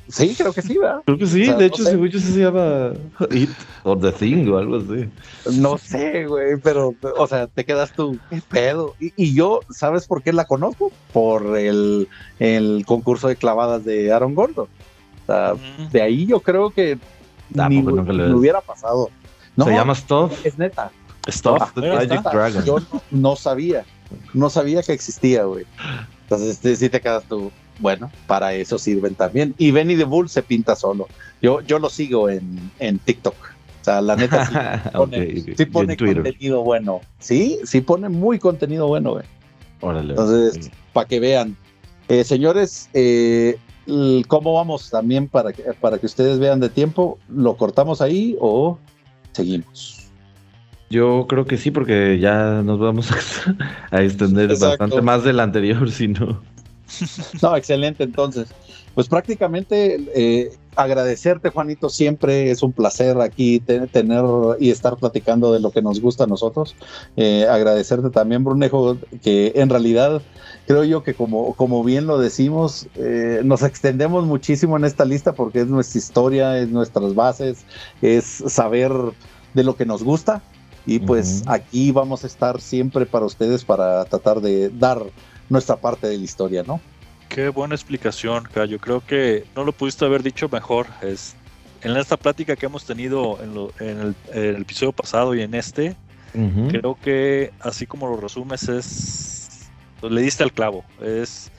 [0.09, 1.01] Sí, creo que sí, ¿verdad?
[1.07, 2.93] Creo que sí, de hecho, no se llama
[3.30, 3.51] It
[3.84, 5.09] or The Thing o algo así.
[5.59, 8.95] No sé, güey, pero, o sea, te quedas tú, ¿qué pedo?
[8.99, 10.93] Y, yo, ¿sabes por qué la conozco?
[11.12, 12.09] Por el,
[12.39, 14.68] el concurso de clavadas de Aaron Gordo.
[15.22, 15.55] O sea,
[15.91, 16.99] de ahí yo creo que
[17.51, 19.11] ni, me hubiera pasado.
[19.57, 20.44] se llama Stuff.
[20.44, 20.90] Es neta.
[21.28, 22.64] Stuff the Magic Dragon.
[22.64, 22.78] Yo
[23.11, 23.84] no sabía,
[24.34, 25.66] no sabía que existía, güey.
[26.22, 29.55] Entonces, este, sí te quedas tú, bueno, para eso sirven también.
[29.59, 31.09] Y Benny the Bull se pinta solo.
[31.40, 33.34] Yo, yo lo sigo en, en TikTok.
[33.80, 37.01] O sea, la neta sí pone, sí pone contenido bueno.
[37.18, 39.24] Sí, sí pone muy contenido bueno, güey.
[39.80, 40.11] Órale.
[40.11, 41.57] Entonces, para que vean.
[42.09, 43.59] Eh, señores, eh,
[44.26, 47.18] ¿cómo vamos también para que, para que ustedes vean de tiempo?
[47.28, 48.78] ¿Lo cortamos ahí o
[49.32, 49.99] seguimos?
[50.91, 53.11] Yo creo que sí, porque ya nos vamos
[53.91, 56.41] a, extender bastante más del anterior, si no.
[57.43, 58.05] No, excelente.
[58.05, 58.49] Entonces,
[58.99, 61.88] pues prácticamente eh, agradecerte, Juanito.
[61.88, 64.24] Siempre es un placer aquí tener
[64.59, 66.74] y estar platicando de lo que nos gusta a nosotros.
[67.16, 70.20] Eh, agradecerte también, Brunejo, que en realidad
[70.66, 75.32] creo yo que como, como bien lo decimos, eh, nos extendemos muchísimo en esta lista
[75.32, 77.66] porque es nuestra historia, es nuestras bases,
[78.03, 78.90] es saber
[79.55, 80.42] de lo que nos gusta
[80.86, 85.05] y pues aquí vamos a estar siempre para ustedes para tratar de dar
[85.49, 86.80] nuestra parte de la historia, ¿no?
[87.29, 90.87] Qué buena explicación, Yo Creo que no lo pudiste haber dicho mejor.
[91.03, 91.37] Es,
[91.83, 93.39] en esta plática que hemos tenido
[93.81, 95.97] en, el, episodio pasado y en este,
[96.68, 99.70] creo que así como lo resumes es,
[100.01, 100.85] pues, le diste al clavo.
[101.01, 101.53] Es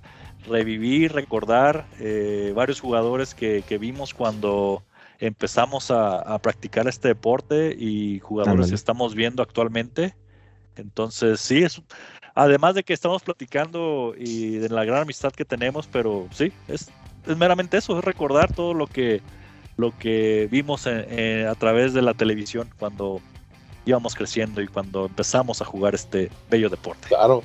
[0.48, 4.84] revivir, recordar eh, varios jugadores que, que vimos cuando
[5.20, 10.16] empezamos a, practicar este deporte y jugadores que estamos viendo actualmente.
[10.80, 11.82] Entonces, sí, es,
[12.36, 16.90] además de que estamos platicando y de la gran amistad que tenemos, pero sí, es,
[17.28, 19.22] es meramente eso, es recordar todo lo que,
[19.78, 23.22] lo que vimos a través de la televisión cuando
[23.86, 27.08] íbamos creciendo y cuando empezamos a jugar este bello deporte.
[27.08, 27.44] Claro,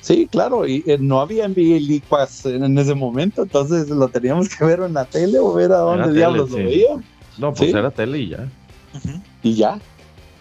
[0.00, 2.02] Sí, claro, y eh, no había NBA League
[2.44, 6.12] en, ese momento, entonces lo teníamos que ver en la tele o ver a dónde
[6.12, 7.04] diablos lo veían.
[7.38, 8.48] No, pues era tele y ya.
[9.42, 9.78] Y ya.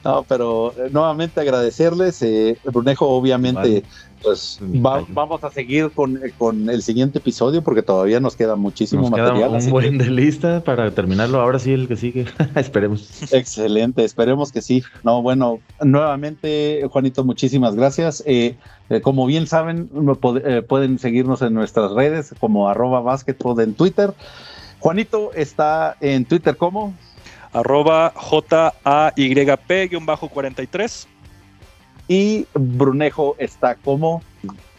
[0.04, 2.22] No, pero eh, nuevamente agradecerles.
[2.22, 3.84] Eh, Brunejo, obviamente,
[4.22, 9.52] pues vamos a seguir con, con, el siguiente episodio porque todavía nos queda muchísimo material.
[9.52, 11.40] un buen de lista para terminarlo.
[11.40, 12.26] Ahora sí, el que sigue.
[12.56, 13.32] esperemos.
[13.32, 14.84] Excelente, esperemos que sí.
[15.04, 18.24] No, bueno, nuevamente, Juanito, muchísimas gracias.
[18.26, 18.56] Eh,
[18.90, 19.90] eh, como bien saben,
[20.44, 24.14] eh, pueden seguirnos en nuestras redes como arroba basketball en Twitter.
[24.80, 26.94] Juanito está en Twitter como
[27.54, 31.08] arroba JAYP-43.
[32.08, 34.22] Y Brunejo está como.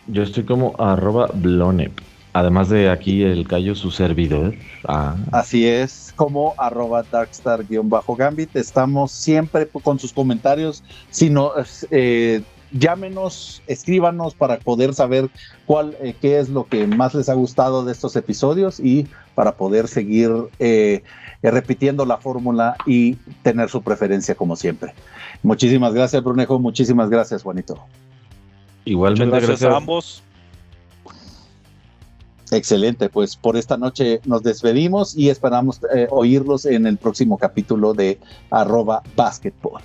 [0.09, 1.93] Yo estoy como arroba Blonep.
[2.33, 4.55] Además de aquí el callo, su servidor.
[4.87, 5.17] Ah.
[5.33, 8.55] Así es, como arroba darkstar-gambit.
[8.55, 10.85] Estamos siempre con sus comentarios.
[11.11, 11.51] Si no,
[11.91, 12.43] eh,
[12.73, 15.29] llámenos, escríbanos para poder saber
[15.67, 19.57] cuál, eh, qué es lo que más les ha gustado de estos episodios y para
[19.57, 21.03] poder seguir eh,
[21.43, 24.95] repitiendo la fórmula y tener su preferencia como siempre.
[25.43, 26.59] Muchísimas gracias, Brunejo.
[26.59, 27.79] Muchísimas gracias, Juanito.
[28.85, 30.23] Igualmente, gracias, a ambos.
[32.51, 37.95] Excelente, pues por esta noche nos despedimos y esperamos eh, oírlos en el próximo capítulo
[37.95, 38.19] de
[38.51, 39.83] arroba basketball.